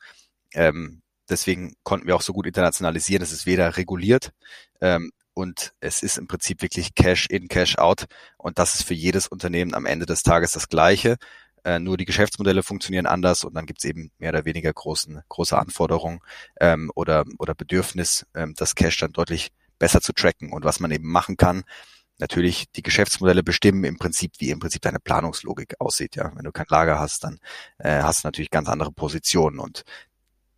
ähm, 0.54 1.02
deswegen 1.30 1.76
konnten 1.84 2.08
wir 2.08 2.16
auch 2.16 2.22
so 2.22 2.34
gut 2.34 2.48
internationalisieren, 2.48 3.24
es 3.24 3.32
ist 3.32 3.46
weder 3.46 3.78
reguliert 3.78 4.32
ähm, 4.82 5.12
und 5.40 5.74
es 5.80 6.04
ist 6.04 6.18
im 6.18 6.28
Prinzip 6.28 6.62
wirklich 6.62 6.96
Cash 6.96 7.28
in, 7.28 7.48
Cash 7.48 7.78
out 7.78 8.06
und 8.38 8.60
das 8.60 8.76
ist 8.76 8.84
für 8.84 8.94
jedes 8.94 9.28
Unternehmen 9.28 9.74
am 9.74 9.86
Ende 9.86 10.06
des 10.06 10.22
Tages 10.22 10.52
das 10.52 10.68
Gleiche. 10.68 11.18
Äh, 11.64 11.80
nur 11.80 11.96
die 11.96 12.06
Geschäftsmodelle 12.06 12.62
funktionieren 12.62 13.06
anders 13.06 13.46
und 13.46 13.54
dann 13.54 13.66
gibt 13.66 13.80
es 13.80 13.86
eben 13.86 14.12
mehr 14.18 14.32
oder 14.32 14.44
weniger 14.44 14.72
großen, 14.72 15.22
große 15.30 15.58
Anforderungen 15.58 16.20
ähm, 16.60 16.92
oder, 16.94 17.24
oder 17.38 17.56
Bedürfnis, 17.56 18.26
ähm, 18.36 18.54
das 18.58 18.76
Cash 18.76 18.98
dann 18.98 19.14
deutlich 19.14 19.52
besser 19.78 20.02
zu 20.02 20.12
tracken. 20.12 20.52
Und 20.52 20.66
was 20.66 20.82
man 20.82 20.92
eben 20.92 21.10
machen 21.10 21.38
kann, 21.38 21.64
natürlich 22.18 22.70
die 22.72 22.84
Geschäftsmodelle 22.84 23.42
bestimmen 23.42 23.86
im 23.86 23.98
Prinzip, 23.98 24.34
wie 24.40 24.52
im 24.52 24.60
Prinzip 24.60 24.82
deine 24.82 25.00
Planungslogik 25.00 25.76
aussieht. 25.80 26.18
Ja, 26.18 26.34
wenn 26.36 26.44
du 26.44 26.52
kein 26.52 26.66
Lager 26.68 27.00
hast, 27.00 27.24
dann 27.24 27.40
äh, 27.78 28.02
hast 28.02 28.24
du 28.24 28.28
natürlich 28.28 28.52
ganz 28.52 28.68
andere 28.68 28.92
Positionen 28.92 29.60
und 29.60 29.84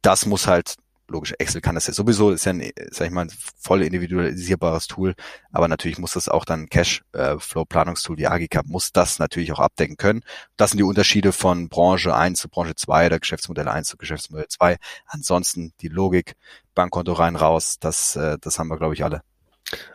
das 0.02 0.26
muss 0.26 0.48
halt 0.48 0.76
logisch. 1.12 1.34
Excel 1.38 1.62
kann 1.62 1.75
das 1.75 1.88
ja 1.88 1.94
sowieso, 1.94 2.32
ist 2.32 2.46
ja 2.46 2.53
ein, 2.53 2.72
sag 2.91 3.08
ich 3.08 3.12
mal, 3.12 3.25
ein 3.25 3.32
voll 3.60 3.84
individualisierbares 3.84 4.88
Tool, 4.88 5.13
aber 5.51 5.68
natürlich 5.68 6.00
muss 6.00 6.13
das 6.13 6.30
auch 6.30 6.46
dann 6.46 6.68
Cash-Flow-Planungstool 6.68 8.18
wie 8.18 8.27
Agicap 8.27 8.65
muss 8.65 8.91
das 8.91 9.20
natürlich 9.20 9.51
auch 9.51 9.60
abdecken 9.60 9.98
können. 9.98 10.22
Das 10.58 10.72
sind 10.72 10.77
die 10.77 10.83
Unterschiede 10.83 11.31
von 11.31 11.70
Branche 11.70 12.16
1 12.16 12.40
zu 12.40 12.50
Branche 12.50 12.75
2 12.75 13.07
oder 13.07 13.20
Geschäftsmodell 13.20 13.68
1 13.68 13.88
zu 13.88 13.98
Geschäftsmodell 13.98 14.48
2. 14.48 14.77
Ansonsten 15.05 15.74
die 15.81 15.90
Logik, 15.90 16.36
Bankkonto 16.74 17.14
rein, 17.14 17.36
raus, 17.36 17.77
das, 17.79 18.16
äh, 18.16 18.38
das 18.40 18.59
haben 18.59 18.70
wir, 18.70 18.77
glaube 18.77 18.94
ich, 18.94 19.03
alle. 19.03 19.22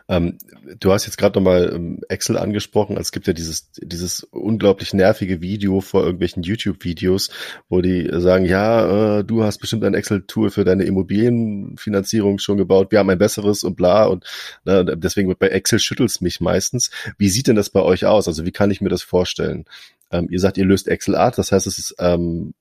Ähm, 0.07 0.37
du 0.79 0.91
hast 0.91 1.05
jetzt 1.05 1.17
gerade 1.17 1.37
nochmal 1.37 1.71
ähm, 1.73 2.01
Excel 2.09 2.37
angesprochen. 2.37 2.97
Also 2.97 3.07
es 3.07 3.11
gibt 3.11 3.27
ja 3.27 3.33
dieses, 3.33 3.71
dieses 3.77 4.23
unglaublich 4.23 4.93
nervige 4.93 5.41
Video 5.41 5.81
vor 5.81 6.03
irgendwelchen 6.03 6.43
YouTube-Videos, 6.43 7.29
wo 7.69 7.81
die 7.81 8.09
sagen, 8.13 8.45
ja, 8.45 9.19
äh, 9.19 9.23
du 9.23 9.43
hast 9.43 9.59
bestimmt 9.59 9.83
ein 9.83 9.93
Excel-Tool 9.93 10.49
für 10.49 10.63
deine 10.63 10.83
Immobilienfinanzierung 10.83 12.39
schon 12.39 12.57
gebaut, 12.57 12.91
wir 12.91 12.99
haben 12.99 13.09
ein 13.09 13.17
besseres 13.17 13.63
und 13.63 13.75
bla 13.75 14.05
und 14.05 14.25
ne, 14.65 14.85
deswegen 14.97 15.33
bei 15.37 15.47
Excel 15.47 15.79
schüttelt's 15.79 16.21
mich 16.21 16.39
meistens. 16.41 16.91
Wie 17.17 17.29
sieht 17.29 17.47
denn 17.47 17.55
das 17.55 17.69
bei 17.69 17.81
euch 17.81 18.05
aus? 18.05 18.27
Also 18.27 18.45
wie 18.45 18.51
kann 18.51 18.71
ich 18.71 18.81
mir 18.81 18.89
das 18.89 19.03
vorstellen? 19.03 19.65
Ähm, 20.11 20.27
ihr 20.29 20.39
sagt, 20.39 20.57
ihr 20.57 20.65
löst 20.65 20.87
Excel 20.87 21.15
Art, 21.15 21.37
das 21.37 21.51
heißt, 21.51 21.67
es 21.67 21.77
ist 21.77 21.95
ähm, 21.99 22.53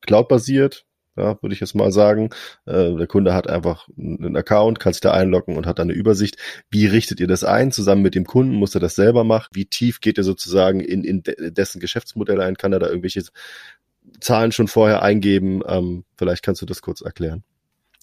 cloud-basiert, 0.00 0.85
ja, 1.16 1.40
würde 1.42 1.54
ich 1.54 1.60
jetzt 1.60 1.74
mal 1.74 1.92
sagen. 1.92 2.30
Äh, 2.66 2.94
der 2.94 3.06
Kunde 3.06 3.34
hat 3.34 3.48
einfach 3.48 3.88
einen 3.98 4.36
Account, 4.36 4.80
kann 4.80 4.92
sich 4.92 5.00
da 5.00 5.12
einloggen 5.12 5.56
und 5.56 5.66
hat 5.66 5.78
dann 5.78 5.90
eine 5.90 5.98
Übersicht. 5.98 6.36
Wie 6.70 6.86
richtet 6.86 7.20
ihr 7.20 7.26
das 7.26 7.44
ein? 7.44 7.72
Zusammen 7.72 8.02
mit 8.02 8.14
dem 8.14 8.26
Kunden 8.26 8.54
muss 8.54 8.74
er 8.74 8.80
das 8.80 8.94
selber 8.94 9.24
machen. 9.24 9.48
Wie 9.52 9.66
tief 9.66 10.00
geht 10.00 10.18
er 10.18 10.24
sozusagen 10.24 10.80
in, 10.80 11.04
in 11.04 11.22
dessen 11.24 11.80
Geschäftsmodell 11.80 12.40
ein? 12.40 12.56
Kann 12.56 12.72
er 12.72 12.78
da 12.78 12.88
irgendwelche 12.88 13.22
Zahlen 14.20 14.52
schon 14.52 14.68
vorher 14.68 15.02
eingeben? 15.02 15.62
Ähm, 15.66 16.04
vielleicht 16.16 16.42
kannst 16.42 16.62
du 16.62 16.66
das 16.66 16.82
kurz 16.82 17.00
erklären. 17.00 17.44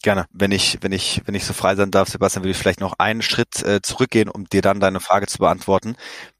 Gerne. 0.01 0.25
Wenn 0.31 0.51
ich, 0.51 0.79
wenn 0.81 0.91
ich, 0.91 1.21
wenn 1.25 1.33
ich 1.33 1.45
so 1.45 1.53
frei 1.53 1.75
sein 1.75 1.89
darf, 1.89 2.09
Sebastian, 2.09 2.43
würde 2.43 2.51
ich 2.51 2.57
vielleicht 2.57 2.81
noch 2.81 2.95
einen 2.99 3.21
Schritt 3.21 3.63
äh, 3.63 3.81
zurückgehen, 3.81 4.27
um 4.27 4.45
dir 4.45 4.61
dann 4.61 4.81
deine 4.81 4.99
Frage 4.99 5.27
zu 5.27 5.37
beantworten. 5.37 5.95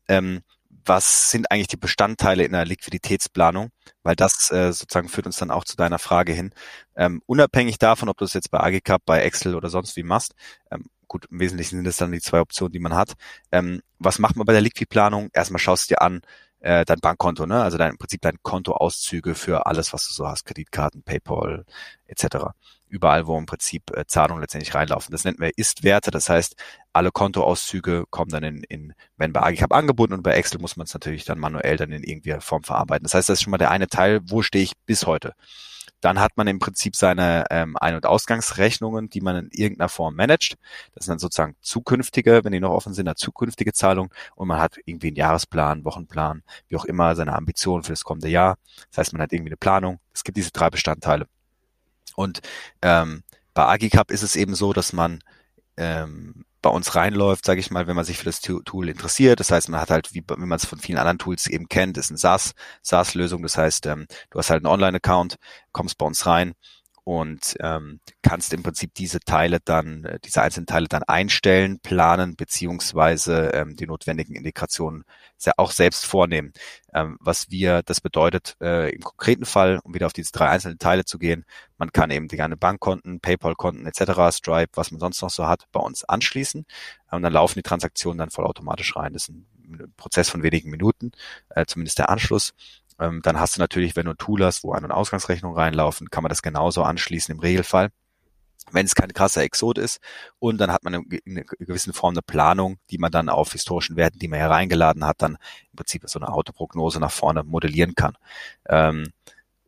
Ähm, 0.10 0.42
was 0.86 1.32
sind 1.32 1.52
eigentlich 1.52 1.68
die 1.68 1.78
Bestandteile 1.78 2.44
in 2.44 2.52
der 2.52 2.66
Liquiditätsplanung? 2.66 3.70
Weil 4.04 4.16
das 4.16 4.52
äh, 4.52 4.72
sozusagen 4.74 5.10
führt 5.10 5.26
uns 5.26 5.38
dann 5.38 5.52
auch 5.52 5.64
zu 5.64 5.76
deiner 5.76 6.00
Frage 6.00 6.34
hin. 6.34 6.54
Ähm, 6.96 7.22
unabhängig 7.26 7.78
davon, 7.78 8.10
ob 8.10 8.18
du 8.18 8.26
es 8.26 8.34
jetzt 8.34 8.52
bei 8.52 8.60
AGCAP, 8.60 9.02
bei 9.06 9.22
Excel 9.22 9.56
oder 9.56 9.70
sonst 9.70 9.96
wie 9.96 10.04
machst, 10.04 10.34
ähm, 10.72 10.86
gut, 11.08 11.26
im 11.32 11.40
Wesentlichen 11.40 11.78
sind 11.78 11.88
es 11.88 11.98
dann 11.98 12.12
die 12.12 12.22
zwei 12.22 12.42
Optionen, 12.42 12.74
die 12.74 12.80
man 12.80 12.96
hat. 12.96 13.14
Ähm, 13.52 13.82
was 14.00 14.20
macht 14.20 14.36
man 14.36 14.46
bei 14.46 14.54
der 14.54 14.62
Liquidplanung? 14.62 15.30
Erstmal 15.34 15.60
schaust 15.60 15.90
du 15.90 15.96
dir 15.96 16.02
an, 16.02 16.22
äh, 16.60 16.86
dein 16.86 17.00
Bankkonto, 17.00 17.46
ne? 17.46 17.62
also 17.62 17.78
dein, 17.78 17.92
im 17.92 17.98
Prinzip 17.98 18.22
dein 18.22 18.38
Kontoauszüge 18.42 19.36
für 19.36 19.66
alles, 19.66 19.94
was 19.94 20.08
du 20.08 20.14
so 20.14 20.28
hast, 20.28 20.46
Kreditkarten, 20.46 21.04
PayPal 21.04 21.66
etc 22.08 22.54
überall, 22.94 23.28
wo 23.28 23.38
im 23.38 23.46
Prinzip 23.46 23.92
äh, 23.96 24.06
Zahlungen 24.06 24.42
letztendlich 24.42 24.74
reinlaufen. 24.76 25.12
Das 25.12 25.24
nennt 25.24 25.40
man 25.40 25.52
Ist-Werte. 25.56 26.12
Das 26.12 26.30
heißt, 26.30 26.56
alle 26.94 27.12
Kontoauszüge 27.12 28.06
kommen 28.10 28.30
dann 28.30 28.44
in, 28.44 28.64
in 28.64 28.94
wenn 29.18 29.34
bei 29.34 29.42
AGCAP 29.42 29.74
angebunden 29.74 30.14
und 30.14 30.24
bei 30.24 30.34
Excel 30.34 30.62
muss 30.62 30.78
man 30.78 30.86
es 30.86 30.94
natürlich 30.94 31.26
dann 31.26 31.40
manuell 31.40 31.76
dann 31.76 31.92
in 31.92 32.04
irgendeiner 32.04 32.42
Form 32.42 32.64
verarbeiten. 32.64 33.04
Das 33.04 33.16
heißt, 33.16 33.30
das 33.30 33.40
ist 33.40 33.44
schon 33.44 33.52
mal 33.52 33.58
der 33.58 33.72
eine 33.72 33.88
Teil, 33.88 34.22
wo 34.26 34.44
stehe 34.44 34.64
ich 34.64 34.74
bis 34.86 35.08
heute. 35.08 35.34
Dann 36.02 36.20
hat 36.20 36.36
man 36.36 36.48
im 36.48 36.60
Prinzip 36.60 36.96
seine 36.96 37.46
ähm, 37.50 37.78
Ein- 37.80 37.96
und 37.96 38.06
Ausgangsrechnungen, 38.06 39.10
die 39.10 39.22
man 39.22 39.38
in 39.38 39.50
irgendeiner 39.52 39.90
Form 39.90 40.16
managt. 40.16 40.58
Das 40.94 41.06
sind 41.06 41.14
dann 41.14 41.20
sozusagen 41.20 41.56
zukünftige, 41.62 42.42
wenn 42.44 42.52
die 42.52 42.60
noch 42.60 42.72
offen 42.72 42.94
sind, 42.94 43.06
dann 43.06 43.16
zukünftige 43.16 43.74
Zahlungen. 43.74 44.12
Und 44.36 44.50
man 44.50 44.60
hat 44.60 44.78
irgendwie 44.86 45.08
einen 45.08 45.16
Jahresplan, 45.16 45.86
Wochenplan, 45.86 46.44
wie 46.68 46.76
auch 46.76 46.86
immer, 46.86 47.16
seine 47.16 47.34
Ambitionen 47.34 47.84
für 47.84 47.94
das 47.94 48.04
kommende 48.04 48.28
Jahr. 48.30 48.58
Das 48.90 49.00
heißt, 49.00 49.14
man 49.14 49.22
hat 49.22 49.32
irgendwie 49.32 49.52
eine 49.52 49.58
Planung. 49.58 50.00
Es 50.14 50.24
gibt 50.24 50.38
diese 50.38 50.52
drei 50.52 50.70
Bestandteile. 50.70 51.28
Und 52.16 52.42
ähm, 52.82 53.24
bei 53.54 53.66
Agicap 53.66 54.12
ist 54.12 54.24
es 54.24 54.36
eben 54.36 54.56
so, 54.56 54.74
dass 54.74 54.94
man 54.94 55.20
ähm, 55.78 56.46
bei 56.62 56.70
uns 56.70 56.96
reinläuft, 56.96 57.46
sage 57.46 57.60
ich 57.60 57.72
mal, 57.72 57.88
wenn 57.88 57.96
man 57.96 58.06
sich 58.06 58.18
für 58.18 58.26
das 58.26 58.40
Tool 58.40 58.90
interessiert. 58.90 59.40
Das 59.40 59.52
heißt, 59.52 59.70
man 59.70 59.82
hat 59.82 59.90
halt, 59.90 60.14
wie, 60.14 60.24
wie 60.24 60.46
man 60.46 60.56
es 60.56 60.66
von 60.66 60.80
vielen 60.80 60.98
anderen 60.98 61.18
Tools 61.20 61.48
eben 61.48 61.68
kennt, 61.68 61.98
ist 61.98 62.10
ein 62.10 62.18
SaaS, 62.18 62.54
SaaS-Lösung. 62.82 63.44
Das 63.44 63.58
heißt, 63.58 63.86
ähm, 63.88 64.08
du 64.30 64.40
hast 64.40 64.50
halt 64.50 64.64
einen 64.66 64.74
Online-Account, 64.74 65.36
kommst 65.72 65.98
bei 65.98 66.06
uns 66.06 66.26
rein 66.26 66.54
und 67.06 67.56
ähm, 67.60 68.00
kannst 68.22 68.54
im 68.54 68.64
Prinzip 68.64 68.94
diese 68.94 69.20
Teile 69.20 69.60
dann, 69.64 70.06
äh, 70.06 70.20
diese 70.24 70.42
einzelnen 70.42 70.68
Teile 70.68 70.88
dann 70.88 71.04
einstellen, 71.04 71.80
planen 71.80 72.36
beziehungsweise 72.36 73.52
ähm, 73.54 73.76
die 73.76 73.88
notwendigen 73.88 74.36
Integrationen 74.36 75.04
auch 75.58 75.72
selbst 75.72 76.06
vornehmen. 76.06 76.54
Ähm, 76.94 77.18
was 77.20 77.50
wir, 77.50 77.84
das 77.84 78.00
bedeutet 78.00 78.56
äh, 78.62 78.94
im 78.96 79.02
konkreten 79.02 79.46
Fall, 79.46 79.80
um 79.84 79.94
wieder 79.94 80.06
auf 80.06 80.14
diese 80.14 80.32
drei 80.32 80.50
einzelnen 80.50 80.80
Teile 80.80 81.04
zu 81.04 81.20
gehen, 81.20 81.46
man 81.78 81.92
kann 81.92 82.12
eben 82.12 82.30
die 82.30 82.38
ganze 82.38 82.56
Bankkonten, 82.56 83.20
PayPal-Konten 83.20 83.86
etc., 83.86 84.36
Stripe, 84.38 84.72
was 84.76 84.92
man 84.92 85.02
sonst 85.02 85.22
noch 85.22 85.30
so 85.30 85.48
hat, 85.48 85.66
bei 85.74 85.82
uns 85.82 86.06
anschließen 86.06 86.66
und 87.12 87.22
dann 87.22 87.34
laufen 87.34 87.60
die 87.60 87.64
Transaktionen 87.64 88.18
dann 88.18 88.30
vollautomatisch 88.30 88.96
rein. 88.96 89.14
Das 89.14 89.24
ist 89.24 89.30
ein 89.30 89.94
Prozess 89.98 90.30
von 90.30 90.44
wenigen 90.44 90.70
Minuten, 90.70 91.12
äh, 91.50 91.66
zumindest 91.66 92.00
der 92.00 92.10
Anschluss. 92.10 92.54
Ähm, 93.00 93.22
dann 93.24 93.40
hast 93.40 93.58
du 93.58 93.62
natürlich, 93.62 93.96
wenn 93.96 94.06
du 94.06 94.12
ein 94.12 94.18
Tool 94.18 94.44
hast, 94.44 94.64
wo 94.64 94.74
Ein- 94.74 94.86
und 94.86 94.92
Ausgangsrechnungen 94.92 95.58
reinlaufen, 95.58 96.10
kann 96.10 96.24
man 96.24 96.30
das 96.30 96.42
genauso 96.42 96.84
anschließen 96.84 97.34
im 97.34 97.40
Regelfall 97.40 97.90
wenn 98.72 98.86
es 98.86 98.96
kein 98.96 99.12
krasser 99.14 99.44
Exot 99.44 99.78
ist. 99.78 100.00
Und 100.40 100.58
dann 100.58 100.72
hat 100.72 100.84
man 100.84 100.94
in 100.94 101.38
einer 101.38 101.44
gewissen 101.44 101.94
Form 101.94 102.14
eine 102.14 102.22
Planung, 102.22 102.78
die 102.90 102.98
man 102.98 103.12
dann 103.12 103.28
auf 103.30 103.52
historischen 103.52 103.98
Werten, 103.98 104.20
die 104.20 104.30
man 104.30 104.40
hereingeladen 104.40 105.06
hat, 105.06 105.22
dann 105.22 105.38
im 105.72 105.76
Prinzip 105.76 106.04
so 106.06 106.18
eine 106.18 106.30
Autoprognose 106.30 107.00
nach 107.00 107.12
vorne 107.12 107.44
modellieren 107.44 107.94
kann. 107.96 108.18
Ähm, 108.70 109.12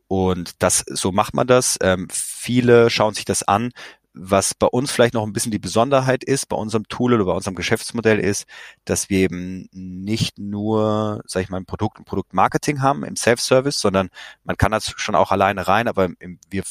Und 0.08 0.62
das, 0.62 0.84
so 0.86 1.12
macht 1.12 1.34
man 1.34 1.46
das. 1.46 1.78
Ähm, 1.82 2.08
viele 2.10 2.90
schauen 2.90 3.14
sich 3.14 3.24
das 3.24 3.42
an. 3.42 3.72
Was 4.18 4.54
bei 4.54 4.66
uns 4.66 4.90
vielleicht 4.90 5.12
noch 5.12 5.24
ein 5.26 5.34
bisschen 5.34 5.52
die 5.52 5.58
Besonderheit 5.58 6.24
ist, 6.24 6.48
bei 6.48 6.56
unserem 6.56 6.88
Tool 6.88 7.12
oder 7.12 7.26
bei 7.26 7.32
unserem 7.32 7.54
Geschäftsmodell 7.54 8.18
ist, 8.18 8.46
dass 8.86 9.10
wir 9.10 9.18
eben 9.18 9.68
nicht 9.72 10.38
nur, 10.38 11.22
sag 11.26 11.42
ich 11.42 11.50
mal, 11.50 11.58
ein 11.58 11.66
Produkt 11.66 11.98
und 11.98 12.06
Produktmarketing 12.06 12.80
haben 12.80 13.04
im 13.04 13.16
Self-Service, 13.16 13.78
sondern 13.78 14.08
man 14.42 14.56
kann 14.56 14.72
das 14.72 14.90
schon 14.96 15.14
auch 15.14 15.32
alleine 15.32 15.68
rein, 15.68 15.86
aber 15.86 16.08
wir, 16.48 16.62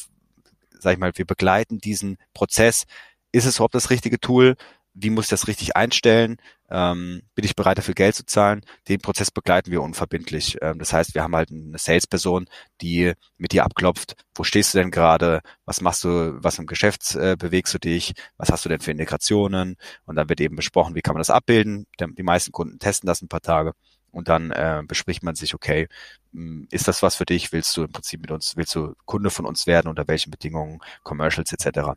sag 0.72 0.94
ich 0.94 0.98
mal, 0.98 1.12
wir 1.14 1.24
begleiten 1.24 1.78
diesen 1.78 2.18
Prozess. 2.34 2.84
Ist 3.30 3.46
es 3.46 3.56
überhaupt 3.56 3.76
das 3.76 3.90
richtige 3.90 4.18
Tool? 4.18 4.56
Wie 4.98 5.10
muss 5.10 5.26
ich 5.26 5.30
das 5.30 5.46
richtig 5.46 5.76
einstellen, 5.76 6.38
ähm, 6.70 7.22
bin 7.34 7.44
ich 7.44 7.54
bereit 7.54 7.78
dafür 7.78 7.94
Geld 7.94 8.14
zu 8.14 8.24
zahlen, 8.24 8.62
den 8.88 8.98
Prozess 9.00 9.30
begleiten 9.30 9.70
wir 9.70 9.82
unverbindlich. 9.82 10.56
Ähm, 10.62 10.78
das 10.78 10.92
heißt, 10.92 11.14
wir 11.14 11.22
haben 11.22 11.36
halt 11.36 11.50
eine 11.50 11.78
Salesperson, 11.78 12.46
die 12.80 13.12
mit 13.36 13.52
dir 13.52 13.64
abklopft, 13.64 14.16
wo 14.34 14.42
stehst 14.42 14.74
du 14.74 14.78
denn 14.78 14.90
gerade, 14.90 15.42
was 15.66 15.80
machst 15.82 16.02
du, 16.04 16.42
was 16.42 16.58
im 16.58 16.66
Geschäft 16.66 17.14
äh, 17.14 17.36
bewegst 17.38 17.74
du 17.74 17.78
dich, 17.78 18.14
was 18.38 18.50
hast 18.50 18.64
du 18.64 18.68
denn 18.68 18.80
für 18.80 18.90
Integrationen? 18.90 19.76
Und 20.06 20.16
dann 20.16 20.28
wird 20.28 20.40
eben 20.40 20.56
besprochen, 20.56 20.94
wie 20.94 21.02
kann 21.02 21.14
man 21.14 21.20
das 21.20 21.30
abbilden. 21.30 21.86
Die 22.00 22.22
meisten 22.22 22.52
Kunden 22.52 22.78
testen 22.78 23.06
das 23.06 23.22
ein 23.22 23.28
paar 23.28 23.42
Tage. 23.42 23.74
Und 24.10 24.28
dann 24.28 24.50
äh, 24.50 24.82
bespricht 24.86 25.22
man 25.22 25.34
sich, 25.34 25.54
okay, 25.54 25.88
hm, 26.32 26.66
ist 26.70 26.88
das 26.88 27.02
was 27.02 27.16
für 27.16 27.26
dich? 27.26 27.52
Willst 27.52 27.76
du 27.76 27.84
im 27.84 27.92
Prinzip 27.92 28.22
mit 28.22 28.30
uns, 28.30 28.56
willst 28.56 28.74
du 28.74 28.94
Kunde 29.04 29.28
von 29.28 29.44
uns 29.44 29.66
werden, 29.66 29.88
unter 29.88 30.08
welchen 30.08 30.30
Bedingungen, 30.30 30.80
Commercials 31.02 31.52
etc 31.52 31.96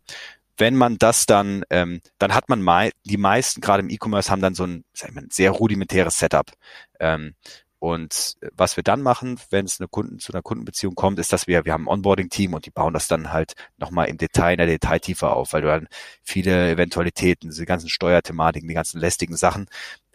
wenn 0.60 0.76
man 0.76 0.98
das 0.98 1.26
dann, 1.26 1.64
ähm, 1.70 2.02
dann 2.20 2.34
hat 2.34 2.50
man 2.50 2.62
mei 2.62 2.92
die 3.06 3.18
meisten, 3.18 3.62
gerade 3.62 3.82
im 3.82 3.90
E-Commerce, 3.90 4.30
haben 4.30 4.42
dann 4.42 4.56
so 4.56 4.66
ein, 4.66 4.84
sag 4.94 5.10
ich 5.10 5.16
mal, 5.16 5.24
ein 5.24 5.32
sehr 5.32 5.52
rudimentäres 5.52 6.20
Setup. 6.20 6.52
Ähm, 7.00 7.36
und 7.80 8.36
was 8.52 8.76
wir 8.76 8.84
dann 8.84 9.02
machen, 9.02 9.40
wenn 9.52 9.66
es 9.66 9.80
eine 9.80 9.88
Kunden, 9.88 10.20
zu 10.20 10.34
einer 10.34 10.42
Kundenbeziehung 10.42 10.96
kommt, 10.96 11.18
ist, 11.18 11.32
dass 11.32 11.48
wir, 11.48 11.64
wir 11.64 11.72
haben 11.72 11.86
ein 11.86 11.94
Onboarding-Team 11.94 12.54
und 12.54 12.66
die 12.66 12.72
bauen 12.72 12.94
das 12.94 13.08
dann 13.08 13.32
halt 13.32 13.54
nochmal 13.78 14.10
im 14.10 14.18
Detail, 14.18 14.52
in 14.52 14.58
der 14.58 14.68
Detailtiefe 14.68 15.30
auf, 15.30 15.54
weil 15.54 15.62
du 15.62 15.70
dann 15.70 15.88
viele 16.22 16.72
Eventualitäten, 16.72 17.50
diese 17.50 17.66
ganzen 17.66 17.88
Steuerthematiken, 17.88 18.68
die 18.68 18.76
ganzen 18.76 19.00
lästigen 19.00 19.38
Sachen, 19.38 19.68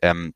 ähm, 0.02 0.34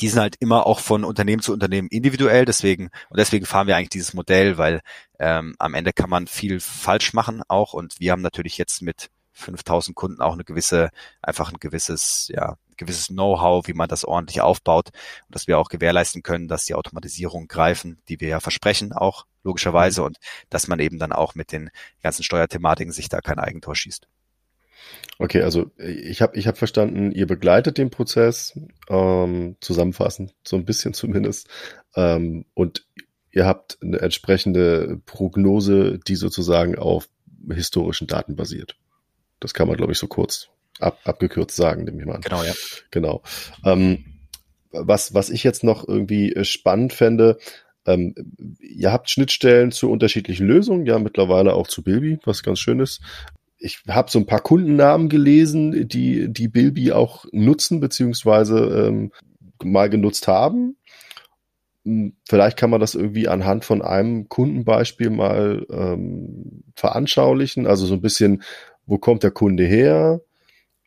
die 0.00 0.08
sind 0.08 0.20
halt 0.20 0.36
immer 0.40 0.66
auch 0.66 0.80
von 0.80 1.04
Unternehmen 1.04 1.40
zu 1.40 1.52
Unternehmen 1.52 1.88
individuell, 1.88 2.44
deswegen, 2.44 2.90
und 3.08 3.18
deswegen 3.18 3.46
fahren 3.46 3.68
wir 3.68 3.76
eigentlich 3.76 3.90
dieses 3.90 4.12
Modell, 4.12 4.58
weil 4.58 4.80
ähm, 5.20 5.54
am 5.58 5.74
Ende 5.74 5.92
kann 5.92 6.10
man 6.10 6.26
viel 6.26 6.60
falsch 6.60 7.14
machen 7.14 7.42
auch 7.48 7.72
und 7.72 8.00
wir 8.00 8.12
haben 8.12 8.22
natürlich 8.22 8.58
jetzt 8.58 8.82
mit 8.82 9.08
5000 9.36 9.94
Kunden 9.94 10.22
auch 10.22 10.32
eine 10.32 10.44
gewisse, 10.44 10.90
einfach 11.22 11.52
ein 11.52 11.60
gewisses, 11.60 12.30
ja, 12.32 12.56
gewisses 12.76 13.08
Know-how, 13.08 13.66
wie 13.68 13.74
man 13.74 13.88
das 13.88 14.04
ordentlich 14.04 14.40
aufbaut 14.40 14.90
und 15.26 15.34
dass 15.34 15.46
wir 15.46 15.58
auch 15.58 15.68
gewährleisten 15.68 16.22
können, 16.22 16.48
dass 16.48 16.64
die 16.64 16.74
Automatisierung 16.74 17.48
greifen, 17.48 17.98
die 18.08 18.20
wir 18.20 18.28
ja 18.28 18.40
versprechen, 18.40 18.92
auch 18.92 19.26
logischerweise 19.44 20.00
mhm. 20.00 20.06
und 20.08 20.18
dass 20.50 20.68
man 20.68 20.80
eben 20.80 20.98
dann 20.98 21.12
auch 21.12 21.34
mit 21.34 21.52
den 21.52 21.70
ganzen 22.02 22.22
Steuerthematiken 22.22 22.92
sich 22.92 23.08
da 23.08 23.20
kein 23.20 23.38
Eigentor 23.38 23.76
schießt. 23.76 24.08
Okay, 25.18 25.42
also 25.42 25.70
ich 25.78 26.20
habe 26.20 26.36
ich 26.36 26.46
hab 26.46 26.58
verstanden, 26.58 27.10
ihr 27.10 27.26
begleitet 27.26 27.78
den 27.78 27.90
Prozess, 27.90 28.58
ähm, 28.88 29.56
zusammenfassend, 29.60 30.34
so 30.44 30.56
ein 30.56 30.64
bisschen 30.64 30.92
zumindest, 30.92 31.48
ähm, 31.94 32.44
und 32.54 32.86
ihr 33.32 33.46
habt 33.46 33.78
eine 33.82 33.98
entsprechende 33.98 35.00
Prognose, 35.06 35.98
die 36.06 36.16
sozusagen 36.16 36.78
auf 36.78 37.08
historischen 37.50 38.06
Daten 38.06 38.36
basiert. 38.36 38.76
Das 39.40 39.54
kann 39.54 39.68
man, 39.68 39.76
glaube 39.76 39.92
ich, 39.92 39.98
so 39.98 40.06
kurz 40.06 40.48
ab, 40.80 40.98
abgekürzt 41.04 41.56
sagen, 41.56 41.84
nehme 41.84 42.00
ich 42.00 42.06
mal 42.06 42.16
an. 42.16 42.22
Genau, 42.22 42.42
ja. 42.42 42.52
Genau. 42.90 43.22
Ähm, 43.64 44.04
was, 44.72 45.14
was 45.14 45.30
ich 45.30 45.44
jetzt 45.44 45.64
noch 45.64 45.86
irgendwie 45.86 46.32
äh, 46.32 46.44
spannend 46.44 46.92
fände, 46.92 47.38
ähm, 47.86 48.14
ihr 48.60 48.92
habt 48.92 49.10
Schnittstellen 49.10 49.70
zu 49.72 49.90
unterschiedlichen 49.90 50.46
Lösungen, 50.46 50.86
ja, 50.86 50.98
mittlerweile 50.98 51.54
auch 51.54 51.68
zu 51.68 51.82
Bilby, 51.82 52.18
was 52.24 52.42
ganz 52.42 52.58
schön 52.58 52.80
ist. 52.80 53.00
Ich 53.58 53.82
habe 53.88 54.10
so 54.10 54.18
ein 54.18 54.26
paar 54.26 54.40
Kundennamen 54.40 55.08
gelesen, 55.08 55.88
die 55.88 56.30
die 56.30 56.48
Bilby 56.48 56.92
auch 56.92 57.24
nutzen, 57.32 57.80
beziehungsweise 57.80 58.86
ähm, 58.86 59.12
mal 59.62 59.88
genutzt 59.88 60.28
haben. 60.28 60.76
Hm, 61.84 62.16
vielleicht 62.28 62.58
kann 62.58 62.70
man 62.70 62.80
das 62.80 62.94
irgendwie 62.94 63.28
anhand 63.28 63.64
von 63.64 63.80
einem 63.82 64.28
Kundenbeispiel 64.28 65.10
mal 65.10 65.64
ähm, 65.70 66.64
veranschaulichen, 66.74 67.66
also 67.66 67.86
so 67.86 67.94
ein 67.94 68.02
bisschen, 68.02 68.42
wo 68.86 68.98
kommt 68.98 69.22
der 69.22 69.30
Kunde 69.30 69.64
her, 69.64 70.20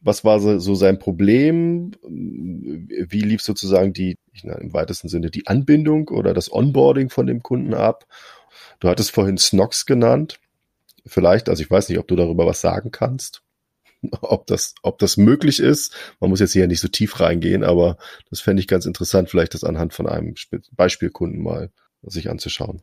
was 0.02 0.24
war 0.24 0.40
so, 0.40 0.76
sein 0.76 1.00
Problem, 1.00 1.92
wie 2.04 3.22
lief 3.22 3.42
sozusagen 3.42 3.94
die, 3.94 4.18
im 4.44 4.74
weitesten 4.74 5.10
Sinne, 5.10 5.30
die 5.30 5.48
Anbindung 5.48 6.08
oder 6.08 6.34
das 6.34 6.52
Onboarding 6.52 7.10
von 7.10 7.28
dem 7.28 7.44
Kunden 7.44 7.74
ab. 7.74 8.06
Du 8.80 8.88
hattest 8.88 9.12
vorhin 9.12 9.38
Snox 9.38 9.86
genannt. 9.86 10.40
Vielleicht, 11.06 11.50
also 11.50 11.62
ich 11.62 11.70
weiß 11.70 11.90
nicht, 11.90 11.98
ob 12.00 12.08
du 12.08 12.16
darüber 12.16 12.46
was 12.46 12.62
sagen 12.62 12.92
kannst, 12.92 13.42
ob 14.22 14.48
das, 14.48 14.76
ob 14.84 15.00
das 15.00 15.18
möglich 15.18 15.60
ist. 15.60 15.94
Man 16.20 16.30
muss 16.30 16.40
jetzt 16.40 16.54
hier 16.54 16.68
nicht 16.68 16.80
so 16.80 16.88
tief 16.88 17.20
reingehen, 17.20 17.64
aber 17.64 17.98
das 18.30 18.40
fände 18.40 18.62
ich 18.62 18.68
ganz 18.68 18.86
interessant, 18.86 19.30
vielleicht 19.30 19.54
das 19.54 19.66
anhand 19.66 19.94
von 19.94 20.08
einem 20.08 20.36
Beispielkunden 20.72 21.42
mal 21.42 21.72
sich 22.04 22.30
anzuschauen. 22.30 22.82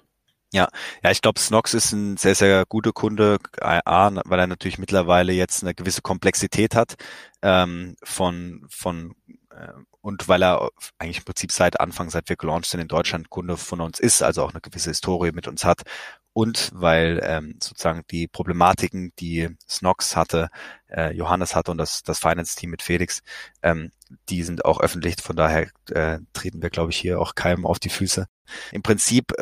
Ja, 0.57 0.69
ja, 1.05 1.11
ich 1.11 1.21
glaube, 1.21 1.39
Snox 1.39 1.75
ist 1.75 1.93
ein 1.93 2.17
sehr, 2.17 2.35
sehr 2.35 2.65
guter 2.65 2.93
Kunde, 2.93 3.37
A, 3.61 4.11
weil 4.25 4.39
er 4.41 4.47
natürlich 4.47 4.79
mittlerweile 4.79 5.35
jetzt 5.35 5.63
eine 5.63 5.75
gewisse 5.75 6.01
Komplexität 6.01 6.75
hat 6.75 6.95
ähm, 7.43 7.95
von, 8.03 8.65
von 8.71 9.15
äh, 9.51 9.73
und 10.01 10.29
weil 10.29 10.43
er 10.43 10.71
eigentlich 10.99 11.19
im 11.19 11.25
Prinzip 11.25 11.53
seit 11.53 11.79
Anfang, 11.79 12.09
seit 12.09 12.31
wir 12.31 12.37
gelauncht 12.37 12.71
sind 12.71 12.81
in 12.81 12.89
Deutschland 12.89 13.29
Kunde 13.29 13.59
von 13.59 13.83
uns 13.83 14.01
ist, 14.01 14.23
also 14.23 14.45
auch 14.45 14.53
eine 14.53 14.63
gewisse 14.63 14.89
Historie 14.89 15.31
mit 15.31 15.47
uns 15.47 15.67
hat. 15.67 15.83
Und 16.33 16.71
weil 16.73 17.21
ähm, 17.23 17.59
sozusagen 17.63 18.03
die 18.11 18.27
Problematiken, 18.27 19.13
die 19.19 19.51
Snox 19.69 20.17
hatte, 20.17 20.49
äh, 20.89 21.13
Johannes 21.15 21.55
hatte 21.55 21.71
und 21.71 21.77
das, 21.79 22.03
das 22.03 22.19
Finance-Team 22.19 22.71
mit 22.71 22.81
Felix, 22.81 23.21
ähm, 23.63 23.91
die 24.31 24.43
sind 24.43 24.65
auch 24.65 24.81
öffentlich, 24.81 25.17
von 25.21 25.37
daher 25.37 25.69
äh, 25.91 26.21
treten 26.33 26.63
wir, 26.63 26.71
glaube 26.71 26.93
ich, 26.93 26.97
hier 26.97 27.21
auch 27.21 27.35
keinem 27.35 27.67
auf 27.67 27.79
die 27.79 27.91
Füße. 27.91 28.27
Im 28.73 28.83
Prinzip 28.83 29.35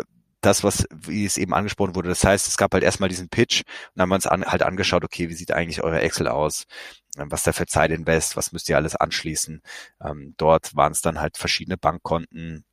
das, 0.45 0.65
was, 0.65 0.87
wie 0.95 1.25
es 1.25 1.37
eben 1.37 1.55
angesprochen 1.55 1.95
wurde. 1.95 2.09
Das 2.09 2.25
heißt, 2.25 2.47
es 2.47 2.57
gab 2.57 2.73
halt 2.75 2.85
erstmal 2.85 3.09
diesen 3.09 3.29
Pitch 3.29 3.61
und 3.61 3.93
dann 3.95 4.03
haben 4.03 4.11
wir 4.11 4.15
uns 4.17 4.27
an, 4.27 4.45
halt 4.45 4.63
angeschaut, 4.63 5.05
okay, 5.05 5.29
wie 5.29 5.35
sieht 5.35 5.53
eigentlich 5.53 5.83
eure 5.83 6.01
Excel 6.01 6.29
aus? 6.29 6.65
Ähm, 7.17 7.31
was 7.31 7.43
da 7.43 7.53
für 7.53 7.67
Zeit 7.67 7.91
invest? 7.91 8.37
Was 8.37 8.53
müsst 8.53 8.69
ihr 8.69 8.77
alles 8.77 8.97
anschließen? 8.97 9.63
Ähm, 10.05 10.35
dort 10.37 10.75
waren 10.77 10.93
es 10.93 11.03
dann 11.03 11.21
halt 11.21 11.37
verschiedene 11.37 11.77
Bankkonten, 11.77 12.65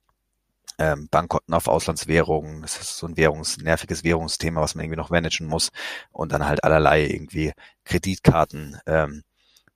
ähm, 0.80 1.08
Bankkonten 1.12 1.54
auf 1.54 1.68
Auslandswährungen. 1.68 2.62
Das 2.62 2.80
ist 2.80 2.98
so 2.98 3.08
ein 3.08 3.18
Währungs, 3.18 3.58
nerviges 3.58 4.04
Währungsthema, 4.04 4.62
was 4.62 4.76
man 4.76 4.86
irgendwie 4.86 4.98
noch 4.98 5.10
managen 5.10 5.48
muss. 5.48 5.72
Und 6.12 6.32
dann 6.32 6.48
halt 6.48 6.64
allerlei 6.64 7.06
irgendwie 7.06 7.54
Kreditkarten, 7.86 8.80
ähm, 8.88 9.24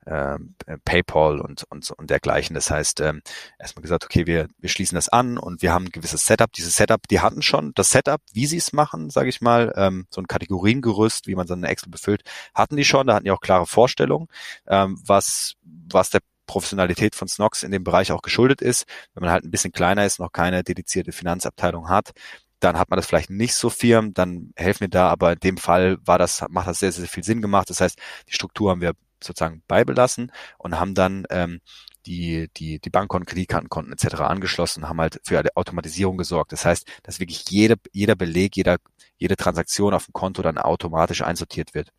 ähm, 0.07 0.55
PayPal 0.85 1.39
und, 1.39 1.63
und, 1.69 1.89
und 1.91 2.09
dergleichen. 2.09 2.53
Das 2.53 2.69
heißt, 2.69 3.01
ähm, 3.01 3.21
erstmal 3.59 3.81
gesagt, 3.81 4.05
okay, 4.05 4.25
wir, 4.25 4.47
wir 4.57 4.69
schließen 4.69 4.95
das 4.95 5.09
an 5.09 5.37
und 5.37 5.61
wir 5.61 5.73
haben 5.73 5.85
ein 5.85 5.91
gewisses 5.91 6.25
Setup. 6.25 6.51
Dieses 6.51 6.75
Setup, 6.75 7.07
die 7.07 7.19
hatten 7.19 7.41
schon 7.41 7.71
das 7.75 7.89
Setup, 7.89 8.21
wie 8.33 8.45
sie 8.45 8.57
es 8.57 8.73
machen, 8.73 9.09
sage 9.09 9.29
ich 9.29 9.41
mal, 9.41 9.73
ähm, 9.75 10.07
so 10.09 10.21
ein 10.21 10.27
Kategoriengerüst, 10.27 11.27
wie 11.27 11.35
man 11.35 11.47
so 11.47 11.53
eine 11.53 11.67
Excel 11.67 11.89
befüllt, 11.89 12.23
hatten 12.53 12.75
die 12.75 12.85
schon. 12.85 13.07
Da 13.07 13.15
hatten 13.15 13.25
die 13.25 13.31
auch 13.31 13.41
klare 13.41 13.65
Vorstellungen, 13.65 14.27
ähm, 14.67 14.99
was, 15.05 15.55
was 15.63 16.09
der 16.09 16.21
Professionalität 16.47 17.15
von 17.15 17.27
Snox 17.27 17.63
in 17.63 17.71
dem 17.71 17.83
Bereich 17.83 18.11
auch 18.11 18.21
geschuldet 18.21 18.61
ist. 18.61 18.85
Wenn 19.13 19.21
man 19.21 19.31
halt 19.31 19.43
ein 19.43 19.51
bisschen 19.51 19.71
kleiner 19.71 20.05
ist, 20.05 20.19
noch 20.19 20.31
keine 20.31 20.63
dedizierte 20.63 21.11
Finanzabteilung 21.11 21.89
hat, 21.89 22.11
dann 22.59 22.77
hat 22.77 22.89
man 22.89 22.97
das 22.97 23.05
vielleicht 23.05 23.29
nicht 23.29 23.55
so 23.55 23.69
firm, 23.69 24.13
dann 24.13 24.51
helfen 24.55 24.81
wir 24.81 24.87
da, 24.87 25.09
aber 25.09 25.33
in 25.33 25.39
dem 25.39 25.57
Fall 25.57 25.97
war 26.05 26.17
das, 26.17 26.43
macht 26.49 26.67
das 26.67 26.79
sehr, 26.79 26.91
sehr 26.91 27.07
viel 27.07 27.23
Sinn 27.23 27.41
gemacht. 27.41 27.69
Das 27.69 27.81
heißt, 27.81 27.99
die 28.29 28.33
Struktur 28.33 28.71
haben 28.71 28.81
wir 28.81 28.93
sozusagen 29.25 29.63
beibelassen 29.67 30.31
und 30.57 30.79
haben 30.79 30.93
dann 30.93 31.25
ähm, 31.29 31.61
die, 32.05 32.49
die, 32.55 32.79
die 32.79 32.89
Bankkonten, 32.89 33.25
Kreditkartenkonten 33.25 33.93
etc. 33.93 34.21
angeschlossen, 34.21 34.87
haben 34.87 35.01
halt 35.01 35.19
für 35.23 35.39
eine 35.39 35.55
Automatisierung 35.55 36.17
gesorgt. 36.17 36.51
Das 36.51 36.65
heißt, 36.65 36.87
dass 37.03 37.19
wirklich 37.19 37.49
jede, 37.49 37.75
jeder 37.91 38.15
Beleg, 38.15 38.55
jeder, 38.55 38.77
jede 39.17 39.35
Transaktion 39.35 39.93
auf 39.93 40.05
dem 40.05 40.13
Konto 40.13 40.41
dann 40.41 40.57
automatisch 40.57 41.21
einsortiert 41.21 41.73
wird. 41.73 41.91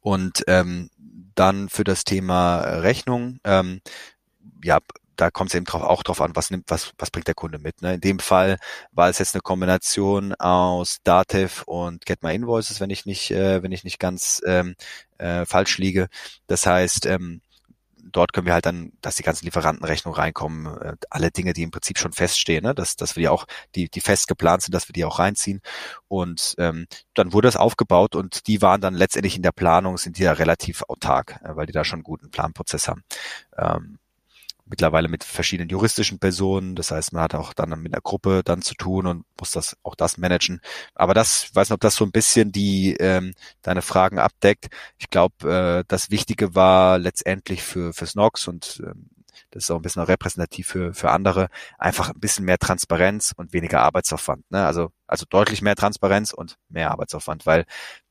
Und 0.00 0.44
ähm, 0.46 0.90
dann 1.34 1.68
für 1.68 1.84
das 1.84 2.04
Thema 2.04 2.60
Rechnung, 2.60 3.38
ähm, 3.44 3.80
ja, 4.62 4.78
da 5.16 5.30
kommt 5.30 5.50
es 5.50 5.54
eben 5.54 5.64
drauf, 5.64 5.82
auch 5.82 6.02
drauf 6.02 6.20
an, 6.20 6.34
was 6.34 6.50
nimmt, 6.50 6.64
was, 6.68 6.92
was 6.98 7.10
bringt 7.10 7.28
der 7.28 7.34
Kunde 7.34 7.58
mit. 7.58 7.82
Ne? 7.82 7.94
In 7.94 8.00
dem 8.00 8.18
Fall 8.18 8.58
war 8.92 9.08
es 9.08 9.18
jetzt 9.18 9.34
eine 9.34 9.42
Kombination 9.42 10.34
aus 10.34 10.98
Dativ 11.04 11.62
und 11.66 12.06
Get 12.06 12.22
My 12.22 12.34
Invoices, 12.34 12.80
wenn 12.80 12.90
ich 12.90 13.06
nicht, 13.06 13.30
äh, 13.30 13.62
wenn 13.62 13.72
ich 13.72 13.84
nicht 13.84 13.98
ganz 13.98 14.42
ähm, 14.46 14.74
äh, 15.18 15.46
falsch 15.46 15.78
liege. 15.78 16.08
Das 16.46 16.66
heißt, 16.66 17.06
ähm, 17.06 17.40
dort 18.12 18.32
können 18.32 18.46
wir 18.46 18.54
halt 18.54 18.66
dann, 18.66 18.92
dass 19.00 19.16
die 19.16 19.22
ganzen 19.22 19.44
Lieferantenrechnungen 19.44 20.18
reinkommen, 20.18 20.66
äh, 20.80 20.96
alle 21.10 21.30
Dinge, 21.30 21.52
die 21.52 21.62
im 21.62 21.70
Prinzip 21.70 21.98
schon 21.98 22.12
feststehen, 22.12 22.64
ne? 22.64 22.74
dass, 22.74 22.96
dass 22.96 23.16
wir 23.16 23.22
die 23.22 23.28
auch, 23.28 23.46
die, 23.74 23.88
die 23.88 24.00
fest 24.00 24.28
geplant 24.28 24.62
sind, 24.62 24.74
dass 24.74 24.88
wir 24.88 24.92
die 24.92 25.04
auch 25.04 25.18
reinziehen. 25.18 25.60
Und 26.08 26.54
ähm, 26.58 26.86
dann 27.14 27.32
wurde 27.32 27.48
das 27.48 27.56
aufgebaut 27.56 28.14
und 28.14 28.46
die 28.46 28.62
waren 28.62 28.80
dann 28.80 28.94
letztendlich 28.94 29.36
in 29.36 29.42
der 29.42 29.52
Planung, 29.52 29.98
sind 29.98 30.18
die 30.18 30.22
ja 30.24 30.32
relativ 30.32 30.82
autark, 30.88 31.40
äh, 31.44 31.56
weil 31.56 31.66
die 31.66 31.72
da 31.72 31.84
schon 31.84 31.98
einen 31.98 32.04
guten 32.04 32.30
Planprozess 32.30 32.88
haben. 32.88 33.02
Ähm, 33.56 33.98
mittlerweile 34.66 35.08
mit 35.08 35.24
verschiedenen 35.24 35.68
juristischen 35.68 36.18
Personen. 36.18 36.74
Das 36.74 36.90
heißt, 36.90 37.12
man 37.12 37.22
hat 37.22 37.34
auch 37.34 37.52
dann 37.52 37.70
mit 37.80 37.92
einer 37.92 38.00
Gruppe 38.00 38.42
dann 38.44 38.62
zu 38.62 38.74
tun 38.74 39.06
und 39.06 39.24
muss 39.38 39.52
das 39.52 39.76
auch 39.82 39.94
das 39.94 40.18
managen. 40.18 40.60
Aber 40.94 41.14
das, 41.14 41.44
ich 41.44 41.54
weiß 41.54 41.68
nicht, 41.68 41.74
ob 41.74 41.80
das 41.80 41.96
so 41.96 42.04
ein 42.04 42.12
bisschen 42.12 42.52
die 42.52 42.96
ähm, 42.98 43.34
deine 43.62 43.82
Fragen 43.82 44.18
abdeckt. 44.18 44.68
Ich 44.98 45.10
glaube, 45.10 45.80
äh, 45.80 45.84
das 45.88 46.10
Wichtige 46.10 46.54
war 46.54 46.98
letztendlich 46.98 47.62
für 47.62 47.92
für 47.92 48.06
Snox 48.06 48.48
und 48.48 48.82
ähm, 48.84 49.10
das 49.50 49.64
ist 49.64 49.70
auch 49.70 49.76
ein 49.76 49.82
bisschen 49.82 50.02
repräsentativ 50.02 50.66
für, 50.68 50.94
für 50.94 51.10
andere, 51.10 51.48
einfach 51.78 52.10
ein 52.10 52.20
bisschen 52.20 52.44
mehr 52.44 52.58
Transparenz 52.58 53.32
und 53.36 53.52
weniger 53.52 53.82
Arbeitsaufwand. 53.82 54.50
Ne? 54.50 54.64
Also, 54.66 54.90
also 55.06 55.26
deutlich 55.28 55.62
mehr 55.62 55.76
Transparenz 55.76 56.32
und 56.32 56.56
mehr 56.68 56.90
Arbeitsaufwand, 56.90 57.46
weil 57.46 57.64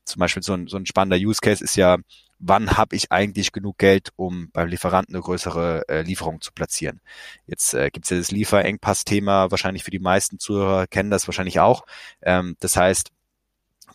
zum 0.04 0.20
Beispiel 0.20 0.42
so 0.42 0.54
ein, 0.54 0.66
so 0.66 0.76
ein 0.76 0.86
spannender 0.86 1.16
Use 1.16 1.40
Case 1.42 1.62
ist 1.62 1.76
ja, 1.76 1.98
wann 2.46 2.76
habe 2.76 2.94
ich 2.94 3.10
eigentlich 3.10 3.52
genug 3.52 3.78
Geld, 3.78 4.10
um 4.16 4.50
beim 4.52 4.68
Lieferanten 4.68 5.14
eine 5.14 5.22
größere 5.22 5.88
äh, 5.88 6.02
Lieferung 6.02 6.40
zu 6.40 6.52
platzieren. 6.52 7.00
Jetzt 7.46 7.74
äh, 7.74 7.90
gibt 7.90 8.06
es 8.06 8.10
ja 8.10 8.18
das 8.18 8.30
Lieferengpass-Thema, 8.30 9.50
wahrscheinlich 9.50 9.82
für 9.82 9.90
die 9.90 9.98
meisten 9.98 10.38
Zuhörer 10.38 10.86
kennen 10.86 11.10
das 11.10 11.26
wahrscheinlich 11.26 11.60
auch. 11.60 11.86
Ähm, 12.22 12.56
das 12.60 12.76
heißt, 12.76 13.10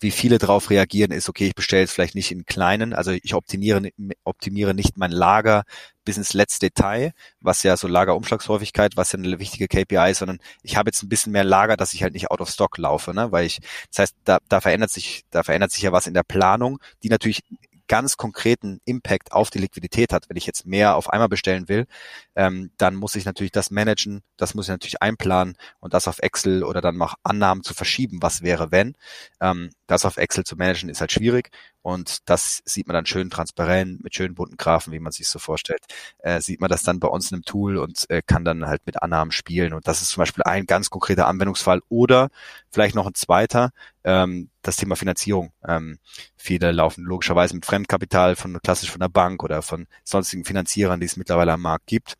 wie 0.01 0.11
viele 0.11 0.37
darauf 0.37 0.69
reagieren, 0.69 1.11
ist, 1.11 1.29
okay, 1.29 1.47
ich 1.47 1.55
bestelle 1.55 1.81
jetzt 1.81 1.91
vielleicht 1.91 2.15
nicht 2.15 2.31
in 2.31 2.45
kleinen, 2.45 2.93
also 2.93 3.11
ich 3.11 3.33
optimiere, 3.33 3.89
optimiere 4.23 4.73
nicht 4.73 4.97
mein 4.97 5.11
Lager 5.11 5.63
bis 6.05 6.17
ins 6.17 6.33
letzte 6.33 6.67
Detail, 6.67 7.11
was 7.41 7.63
ja 7.63 7.75
so 7.75 7.87
Lagerumschlagshäufigkeit, 7.87 8.95
was 8.95 9.11
ja 9.11 9.19
eine 9.19 9.39
wichtige 9.39 9.67
KPI 9.67 10.11
ist, 10.11 10.19
sondern 10.19 10.39
ich 10.63 10.77
habe 10.77 10.89
jetzt 10.89 11.03
ein 11.03 11.09
bisschen 11.09 11.33
mehr 11.33 11.43
Lager, 11.43 11.75
dass 11.75 11.93
ich 11.93 12.01
halt 12.03 12.13
nicht 12.13 12.31
out 12.31 12.39
of 12.41 12.49
stock 12.49 12.77
laufe, 12.77 13.13
ne? 13.13 13.31
Weil 13.31 13.45
ich, 13.45 13.59
das 13.89 13.99
heißt, 13.99 14.15
da, 14.23 14.39
da 14.47 14.61
verändert 14.61 14.91
sich, 14.91 15.23
da 15.31 15.43
verändert 15.43 15.71
sich 15.71 15.83
ja 15.83 15.91
was 15.91 16.07
in 16.07 16.13
der 16.13 16.23
Planung, 16.23 16.79
die 17.03 17.09
natürlich 17.09 17.43
ganz 17.89 18.15
konkreten 18.15 18.79
Impact 18.85 19.33
auf 19.33 19.49
die 19.49 19.57
Liquidität 19.57 20.13
hat. 20.13 20.29
Wenn 20.29 20.37
ich 20.37 20.45
jetzt 20.45 20.65
mehr 20.65 20.95
auf 20.95 21.09
einmal 21.09 21.27
bestellen 21.27 21.67
will, 21.67 21.87
ähm, 22.35 22.71
dann 22.77 22.95
muss 22.95 23.15
ich 23.15 23.25
natürlich 23.25 23.51
das 23.51 23.71
managen, 23.71 24.21
das 24.37 24.53
muss 24.53 24.67
ich 24.67 24.69
natürlich 24.69 25.01
einplanen 25.01 25.57
und 25.81 25.93
das 25.93 26.07
auf 26.07 26.19
Excel 26.19 26.63
oder 26.63 26.79
dann 26.79 26.97
noch 26.97 27.15
Annahmen 27.23 27.63
zu 27.63 27.73
verschieben, 27.73 28.21
was 28.21 28.43
wäre, 28.43 28.71
wenn. 28.71 28.95
Ähm, 29.41 29.71
das 29.87 30.05
auf 30.05 30.17
Excel 30.17 30.45
zu 30.45 30.55
managen 30.55 30.87
ist 30.87 31.01
halt 31.01 31.11
schwierig 31.11 31.49
und 31.89 32.29
das 32.29 32.61
sieht 32.65 32.87
man 32.87 32.93
dann 32.93 33.05
schön 33.05 33.29
transparent 33.29 34.03
mit 34.03 34.15
schönen 34.15 34.35
bunten 34.35 34.57
Graphen, 34.57 34.93
wie 34.93 34.99
man 34.99 35.11
sich 35.11 35.27
so 35.27 35.39
vorstellt. 35.39 35.81
Äh, 36.19 36.39
sieht 36.41 36.61
man 36.61 36.69
das 36.69 36.83
dann 36.83 36.99
bei 36.99 37.07
uns 37.07 37.31
in 37.31 37.35
einem 37.35 37.45
Tool 37.45 37.77
und 37.77 38.09
äh, 38.09 38.21
kann 38.25 38.45
dann 38.45 38.67
halt 38.67 38.85
mit 38.85 39.01
Annahmen 39.01 39.31
spielen. 39.31 39.73
Und 39.73 39.87
das 39.87 40.01
ist 40.01 40.09
zum 40.09 40.21
Beispiel 40.21 40.43
ein 40.43 40.65
ganz 40.65 40.89
konkreter 40.89 41.27
Anwendungsfall 41.27 41.81
oder 41.89 42.29
vielleicht 42.69 42.95
noch 42.95 43.07
ein 43.07 43.15
zweiter, 43.15 43.71
ähm, 44.03 44.49
das 44.61 44.75
Thema 44.75 44.95
Finanzierung. 44.95 45.51
Ähm, 45.67 45.99
viele 46.37 46.71
laufen 46.71 47.03
logischerweise 47.03 47.55
mit 47.55 47.65
Fremdkapital 47.65 48.35
von 48.35 48.61
klassisch 48.61 48.91
von 48.91 49.01
der 49.01 49.09
Bank 49.09 49.43
oder 49.43 49.61
von 49.61 49.87
sonstigen 50.03 50.45
Finanzierern, 50.45 50.99
die 50.99 51.07
es 51.07 51.17
mittlerweile 51.17 51.53
am 51.53 51.61
Markt 51.61 51.87
gibt. 51.87 52.17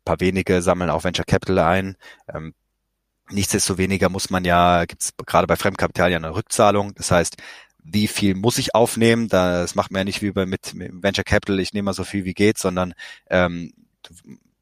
Ein 0.00 0.04
paar 0.04 0.20
wenige 0.20 0.62
sammeln 0.62 0.90
auch 0.90 1.04
Venture 1.04 1.26
Capital 1.26 1.58
ein. 1.58 1.96
Ähm, 2.32 2.54
Nichtsdestoweniger 3.30 4.08
muss 4.08 4.30
man 4.30 4.44
ja, 4.44 4.84
gibt 4.84 5.02
es 5.02 5.12
gerade 5.26 5.46
bei 5.46 5.56
Fremdkapital 5.56 6.10
ja 6.10 6.18
eine 6.18 6.34
Rückzahlung. 6.34 6.94
Das 6.94 7.10
heißt, 7.10 7.36
wie 7.82 8.06
viel 8.06 8.34
muss 8.34 8.58
ich 8.58 8.74
aufnehmen? 8.74 9.28
Das 9.28 9.74
macht 9.74 9.90
man 9.90 10.00
ja 10.00 10.04
nicht 10.04 10.22
wie 10.22 10.30
bei 10.30 10.46
mit, 10.46 10.74
mit 10.74 11.02
Venture 11.02 11.24
Capital, 11.24 11.60
ich 11.60 11.72
nehme 11.72 11.86
mal 11.86 11.94
so 11.94 12.04
viel 12.04 12.24
wie 12.24 12.34
geht, 12.34 12.58
sondern 12.58 12.94
ähm, 13.28 13.72
du, 14.02 14.14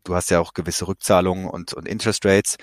du 0.04 0.14
hast 0.14 0.30
ja 0.30 0.40
auch 0.40 0.54
gewisse 0.54 0.88
Rückzahlungen 0.88 1.48
und, 1.48 1.74
und 1.74 1.86
Interest 1.86 2.24
Rates 2.24 2.56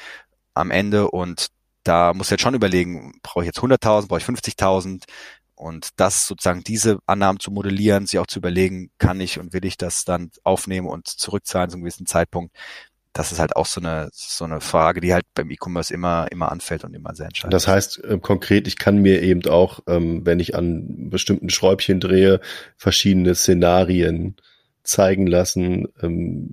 am 0.53 0.71
Ende 0.71 1.09
und 1.09 1.47
da 1.83 2.13
muss 2.13 2.29
jetzt 2.29 2.41
schon 2.41 2.55
überlegen, 2.55 3.13
brauche 3.23 3.43
ich 3.43 3.47
jetzt 3.47 3.59
100.000, 3.59 4.07
brauche 4.07 4.19
ich 4.19 4.25
50.000 4.25 5.03
und 5.55 5.89
das 5.95 6.27
sozusagen 6.27 6.63
diese 6.63 6.99
Annahmen 7.05 7.39
zu 7.39 7.51
modellieren, 7.51 8.05
sich 8.05 8.19
auch 8.19 8.27
zu 8.27 8.39
überlegen, 8.39 8.91
kann 8.97 9.21
ich 9.21 9.39
und 9.39 9.53
will 9.53 9.65
ich 9.65 9.77
das 9.77 10.05
dann 10.05 10.31
aufnehmen 10.43 10.87
und 10.87 11.07
zurückzahlen 11.07 11.69
zu 11.69 11.75
einem 11.75 11.83
gewissen 11.83 12.05
Zeitpunkt 12.05 12.55
das 13.17 13.31
ist 13.31 13.39
halt 13.39 13.55
auch 13.55 13.65
so 13.65 13.81
eine, 13.81 14.09
so 14.13 14.45
eine 14.45 14.61
Frage, 14.61 15.01
die 15.01 15.13
halt 15.13 15.25
beim 15.33 15.49
E-Commerce 15.49 15.91
immer, 15.93 16.27
immer 16.31 16.51
anfällt 16.51 16.83
und 16.83 16.93
immer 16.93 17.15
sehr 17.15 17.25
entscheidend. 17.25 17.53
Das 17.53 17.67
heißt 17.67 18.03
äh, 18.03 18.19
konkret, 18.19 18.67
ich 18.67 18.77
kann 18.77 18.97
mir 18.97 19.23
eben 19.23 19.43
auch, 19.47 19.79
ähm, 19.87 20.25
wenn 20.25 20.39
ich 20.39 20.55
an 20.55 21.09
bestimmten 21.09 21.49
Schräubchen 21.49 21.99
drehe, 21.99 22.39
verschiedene 22.77 23.33
Szenarien 23.33 24.35
zeigen 24.83 25.25
lassen, 25.25 25.87
ähm, 26.01 26.47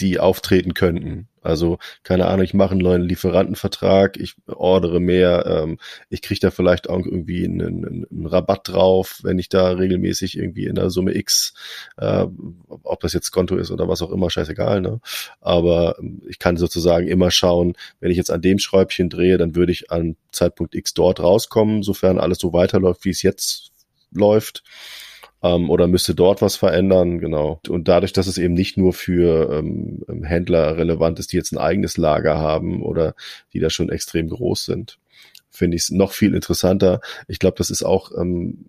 die 0.00 0.18
auftreten 0.18 0.74
könnten. 0.74 1.27
Also 1.42 1.78
keine 2.02 2.26
Ahnung, 2.26 2.44
ich 2.44 2.54
mache 2.54 2.72
einen 2.72 2.80
neuen 2.80 3.02
Lieferantenvertrag, 3.02 4.16
ich 4.16 4.34
ordere 4.46 5.00
mehr, 5.00 5.46
ähm, 5.46 5.78
ich 6.10 6.22
kriege 6.22 6.40
da 6.40 6.50
vielleicht 6.50 6.88
auch 6.88 7.04
irgendwie 7.04 7.44
einen, 7.44 8.06
einen, 8.10 8.26
Rabatt 8.26 8.68
drauf, 8.68 9.20
wenn 9.22 9.38
ich 9.38 9.48
da 9.48 9.70
regelmäßig 9.70 10.36
irgendwie 10.36 10.66
in 10.66 10.74
der 10.74 10.90
Summe 10.90 11.14
X, 11.14 11.54
äh, 11.96 12.26
ob 12.68 13.00
das 13.00 13.12
jetzt 13.12 13.30
Konto 13.30 13.56
ist 13.56 13.70
oder 13.70 13.88
was 13.88 14.02
auch 14.02 14.10
immer, 14.10 14.30
scheißegal. 14.30 14.80
Ne? 14.80 15.00
Aber 15.40 15.96
ähm, 15.98 16.22
ich 16.28 16.38
kann 16.38 16.56
sozusagen 16.56 17.08
immer 17.08 17.30
schauen, 17.30 17.74
wenn 18.00 18.10
ich 18.10 18.16
jetzt 18.16 18.30
an 18.30 18.42
dem 18.42 18.58
Schräubchen 18.58 19.08
drehe, 19.08 19.38
dann 19.38 19.54
würde 19.54 19.72
ich 19.72 19.90
an 19.90 20.16
Zeitpunkt 20.32 20.74
X 20.74 20.94
dort 20.94 21.20
rauskommen, 21.20 21.82
sofern 21.82 22.18
alles 22.18 22.38
so 22.38 22.52
weiterläuft, 22.52 23.04
wie 23.04 23.10
es 23.10 23.22
jetzt 23.22 23.72
läuft 24.12 24.62
ähm, 25.42 25.70
oder 25.70 25.86
müsste 25.86 26.14
dort 26.14 26.42
was 26.42 26.56
verändern, 26.56 27.18
genau. 27.18 27.60
Und 27.68 27.88
dadurch, 27.88 28.12
dass 28.12 28.26
es 28.26 28.38
eben 28.38 28.54
nicht 28.54 28.76
nur 28.76 28.92
für 28.92 29.52
ähm, 29.52 30.04
ähm, 30.08 30.24
Händler 30.24 30.76
relevant 30.76 31.18
ist, 31.18 31.32
die 31.32 31.36
jetzt 31.36 31.52
ein 31.52 31.58
eigenes 31.58 31.96
Lager 31.96 32.38
haben 32.38 32.82
oder 32.82 33.14
die 33.52 33.60
da 33.60 33.70
schon 33.70 33.90
extrem 33.90 34.28
groß 34.28 34.64
sind, 34.64 34.98
finde 35.50 35.76
ich 35.76 35.84
es 35.84 35.90
noch 35.90 36.12
viel 36.12 36.34
interessanter. 36.34 37.00
Ich 37.28 37.38
glaube, 37.38 37.56
das 37.58 37.70
ist 37.70 37.82
auch 37.82 38.12
ähm, 38.16 38.64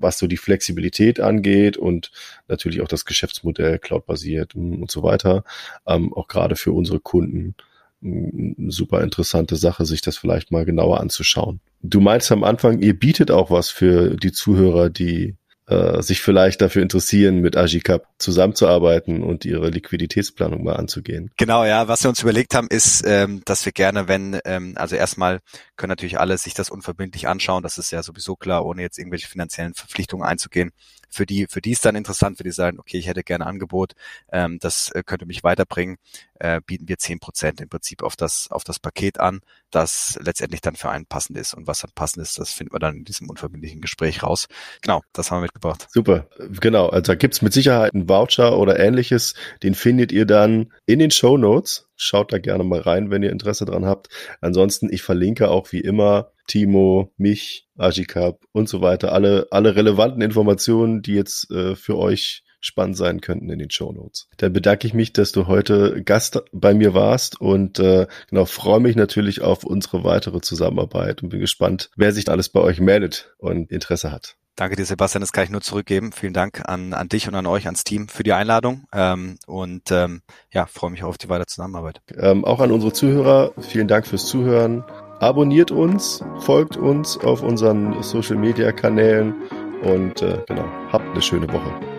was 0.00 0.18
so 0.18 0.26
die 0.26 0.36
Flexibilität 0.36 1.20
angeht 1.20 1.76
und 1.76 2.10
natürlich 2.48 2.80
auch 2.80 2.88
das 2.88 3.04
Geschäftsmodell 3.04 3.78
cloudbasiert 3.78 4.54
und 4.54 4.90
so 4.90 5.02
weiter, 5.02 5.44
ähm, 5.86 6.12
auch 6.14 6.26
gerade 6.26 6.56
für 6.56 6.72
unsere 6.72 7.00
Kunden 7.00 7.54
eine 8.02 8.70
super 8.70 9.02
interessante 9.02 9.56
Sache, 9.56 9.84
sich 9.84 10.00
das 10.00 10.16
vielleicht 10.16 10.52
mal 10.52 10.64
genauer 10.64 11.00
anzuschauen. 11.00 11.60
Du 11.82 12.00
meinst 12.00 12.32
am 12.32 12.44
Anfang, 12.44 12.80
ihr 12.80 12.98
bietet 12.98 13.30
auch 13.30 13.50
was 13.50 13.70
für 13.70 14.16
die 14.16 14.32
Zuhörer, 14.32 14.88
die 14.88 15.36
äh, 15.70 16.02
sich 16.02 16.20
vielleicht 16.20 16.60
dafür 16.60 16.82
interessieren, 16.82 17.36
mit 17.38 17.56
Agicap 17.56 18.06
zusammenzuarbeiten 18.18 19.22
und 19.22 19.44
ihre 19.44 19.70
Liquiditätsplanung 19.70 20.64
mal 20.64 20.76
anzugehen. 20.76 21.30
Genau, 21.36 21.64
ja. 21.64 21.88
Was 21.88 22.02
wir 22.02 22.08
uns 22.08 22.22
überlegt 22.22 22.54
haben, 22.54 22.68
ist, 22.68 23.04
ähm, 23.06 23.42
dass 23.44 23.64
wir 23.64 23.72
gerne, 23.72 24.08
wenn, 24.08 24.40
ähm, 24.44 24.74
also 24.76 24.96
erstmal 24.96 25.40
können 25.76 25.90
natürlich 25.90 26.18
alle 26.18 26.36
sich 26.38 26.54
das 26.54 26.70
unverbindlich 26.70 27.28
anschauen. 27.28 27.62
Das 27.62 27.78
ist 27.78 27.92
ja 27.92 28.02
sowieso 28.02 28.36
klar, 28.36 28.66
ohne 28.66 28.82
jetzt 28.82 28.98
irgendwelche 28.98 29.28
finanziellen 29.28 29.74
Verpflichtungen 29.74 30.26
einzugehen 30.26 30.72
für 31.10 31.26
die, 31.26 31.46
für 31.48 31.60
die 31.60 31.72
ist 31.72 31.84
dann 31.84 31.96
interessant, 31.96 32.38
für 32.38 32.44
die 32.44 32.50
sagen, 32.50 32.78
okay, 32.78 32.98
ich 32.98 33.06
hätte 33.06 33.22
gerne 33.22 33.46
Angebot, 33.46 33.92
ähm, 34.32 34.58
das 34.60 34.90
äh, 34.92 35.02
könnte 35.04 35.26
mich 35.26 35.42
weiterbringen, 35.44 35.96
äh, 36.38 36.60
bieten 36.64 36.88
wir 36.88 36.98
zehn 36.98 37.20
Prozent 37.20 37.60
im 37.60 37.68
Prinzip 37.68 38.02
auf 38.02 38.16
das, 38.16 38.48
auf 38.50 38.64
das 38.64 38.78
Paket 38.78 39.20
an, 39.20 39.40
das 39.70 40.18
letztendlich 40.22 40.60
dann 40.60 40.76
für 40.76 40.90
einen 40.90 41.06
passend 41.06 41.36
ist. 41.36 41.54
Und 41.54 41.66
was 41.66 41.80
dann 41.80 41.90
passend 41.94 42.22
ist, 42.22 42.38
das 42.38 42.52
finden 42.52 42.72
wir 42.72 42.78
dann 42.78 42.96
in 42.96 43.04
diesem 43.04 43.28
unverbindlichen 43.28 43.80
Gespräch 43.80 44.22
raus. 44.22 44.46
Genau, 44.80 45.02
das 45.12 45.30
haben 45.30 45.38
wir 45.38 45.42
mitgebracht. 45.42 45.88
Super, 45.90 46.26
genau. 46.60 46.88
Also 46.88 47.12
da 47.12 47.14
gibt's 47.14 47.42
mit 47.42 47.52
Sicherheit 47.52 47.94
einen 47.94 48.08
Voucher 48.08 48.56
oder 48.56 48.78
ähnliches, 48.78 49.34
den 49.62 49.74
findet 49.74 50.12
ihr 50.12 50.26
dann 50.26 50.72
in 50.86 50.98
den 50.98 51.10
Show 51.10 51.36
Notes. 51.36 51.89
Schaut 52.02 52.32
da 52.32 52.38
gerne 52.38 52.64
mal 52.64 52.80
rein, 52.80 53.10
wenn 53.10 53.22
ihr 53.22 53.30
Interesse 53.30 53.66
dran 53.66 53.84
habt. 53.84 54.08
Ansonsten, 54.40 54.88
ich 54.90 55.02
verlinke 55.02 55.50
auch 55.50 55.70
wie 55.72 55.80
immer 55.80 56.32
Timo, 56.46 57.12
mich, 57.18 57.68
Agicap 57.76 58.40
und 58.52 58.68
so 58.68 58.80
weiter. 58.80 59.12
Alle, 59.12 59.48
alle 59.50 59.76
relevanten 59.76 60.22
Informationen, 60.22 61.02
die 61.02 61.14
jetzt 61.14 61.50
äh, 61.50 61.76
für 61.76 61.98
euch 61.98 62.42
spannend 62.60 62.96
sein 62.96 63.20
könnten 63.20 63.50
in 63.50 63.58
den 63.58 63.70
Show 63.70 63.92
Notes. 63.92 64.28
Dann 64.36 64.52
bedanke 64.52 64.86
ich 64.86 64.94
mich, 64.94 65.12
dass 65.12 65.32
du 65.32 65.46
heute 65.46 66.02
Gast 66.02 66.42
bei 66.52 66.74
mir 66.74 66.94
warst 66.94 67.40
und 67.40 67.78
äh, 67.78 68.06
genau 68.28 68.44
freue 68.44 68.80
mich 68.80 68.96
natürlich 68.96 69.42
auf 69.42 69.64
unsere 69.64 70.04
weitere 70.04 70.40
Zusammenarbeit 70.40 71.22
und 71.22 71.30
bin 71.30 71.40
gespannt, 71.40 71.90
wer 71.96 72.12
sich 72.12 72.28
alles 72.28 72.48
bei 72.48 72.60
euch 72.60 72.80
meldet 72.80 73.34
und 73.38 73.70
Interesse 73.70 74.12
hat. 74.12 74.36
Danke 74.56 74.76
dir, 74.76 74.84
Sebastian. 74.84 75.22
Das 75.22 75.32
kann 75.32 75.44
ich 75.44 75.50
nur 75.50 75.62
zurückgeben. 75.62 76.12
Vielen 76.12 76.34
Dank 76.34 76.68
an, 76.68 76.92
an 76.92 77.08
dich 77.08 77.26
und 77.26 77.34
an 77.34 77.46
euch, 77.46 77.64
ans 77.64 77.82
Team 77.82 78.08
für 78.08 78.24
die 78.24 78.34
Einladung. 78.34 78.84
Ähm, 78.92 79.38
und 79.46 79.90
ähm, 79.90 80.20
ja, 80.52 80.66
freue 80.66 80.90
mich 80.90 81.02
auf 81.02 81.16
die 81.16 81.30
weitere 81.30 81.46
Zusammenarbeit. 81.46 82.02
Ähm, 82.14 82.44
auch 82.44 82.60
an 82.60 82.70
unsere 82.70 82.92
Zuhörer, 82.92 83.54
vielen 83.58 83.88
Dank 83.88 84.06
fürs 84.06 84.26
Zuhören. 84.26 84.84
Abonniert 85.18 85.70
uns, 85.70 86.22
folgt 86.40 86.76
uns 86.76 87.16
auf 87.16 87.42
unseren 87.42 88.02
Social 88.02 88.36
Media 88.36 88.72
Kanälen 88.72 89.34
und 89.82 90.20
äh, 90.20 90.42
genau, 90.46 90.66
habt 90.92 91.08
eine 91.08 91.22
schöne 91.22 91.50
Woche. 91.50 91.89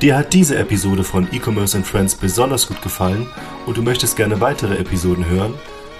Dir 0.00 0.16
hat 0.16 0.32
diese 0.32 0.56
Episode 0.56 1.04
von 1.04 1.28
E-Commerce 1.30 1.76
and 1.76 1.86
Friends 1.86 2.14
besonders 2.14 2.66
gut 2.66 2.80
gefallen 2.80 3.26
und 3.66 3.76
du 3.76 3.82
möchtest 3.82 4.16
gerne 4.16 4.40
weitere 4.40 4.78
Episoden 4.78 5.26
hören? 5.26 5.52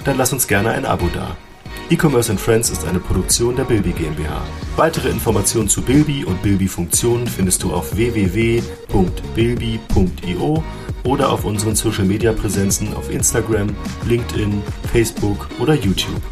Dann 0.05 0.17
lass 0.17 0.33
uns 0.33 0.49
gerne 0.49 0.71
ein 0.71 0.87
Abo 0.87 1.11
da. 1.13 1.37
E-Commerce 1.91 2.31
and 2.33 2.41
Friends 2.41 2.71
ist 2.71 2.87
eine 2.87 2.99
Produktion 2.99 3.57
der 3.57 3.65
Bilby 3.65 3.91
GmbH. 3.91 4.43
Weitere 4.77 5.11
Informationen 5.11 5.69
zu 5.69 5.83
Bilby 5.83 6.25
und 6.25 6.41
Bilby 6.41 6.67
Funktionen 6.67 7.27
findest 7.27 7.63
du 7.63 7.75
auf 7.75 7.95
www.bilby.io 7.95 8.65
oder 11.05 11.31
auf 11.31 11.45
unseren 11.45 11.77
Social 11.77 12.07
Media 12.07 12.33
Präsenzen 12.33 12.95
auf 12.95 13.11
Instagram, 13.11 13.77
LinkedIn, 14.07 14.63
Facebook 14.91 15.47
oder 15.61 15.75
YouTube. 15.75 16.23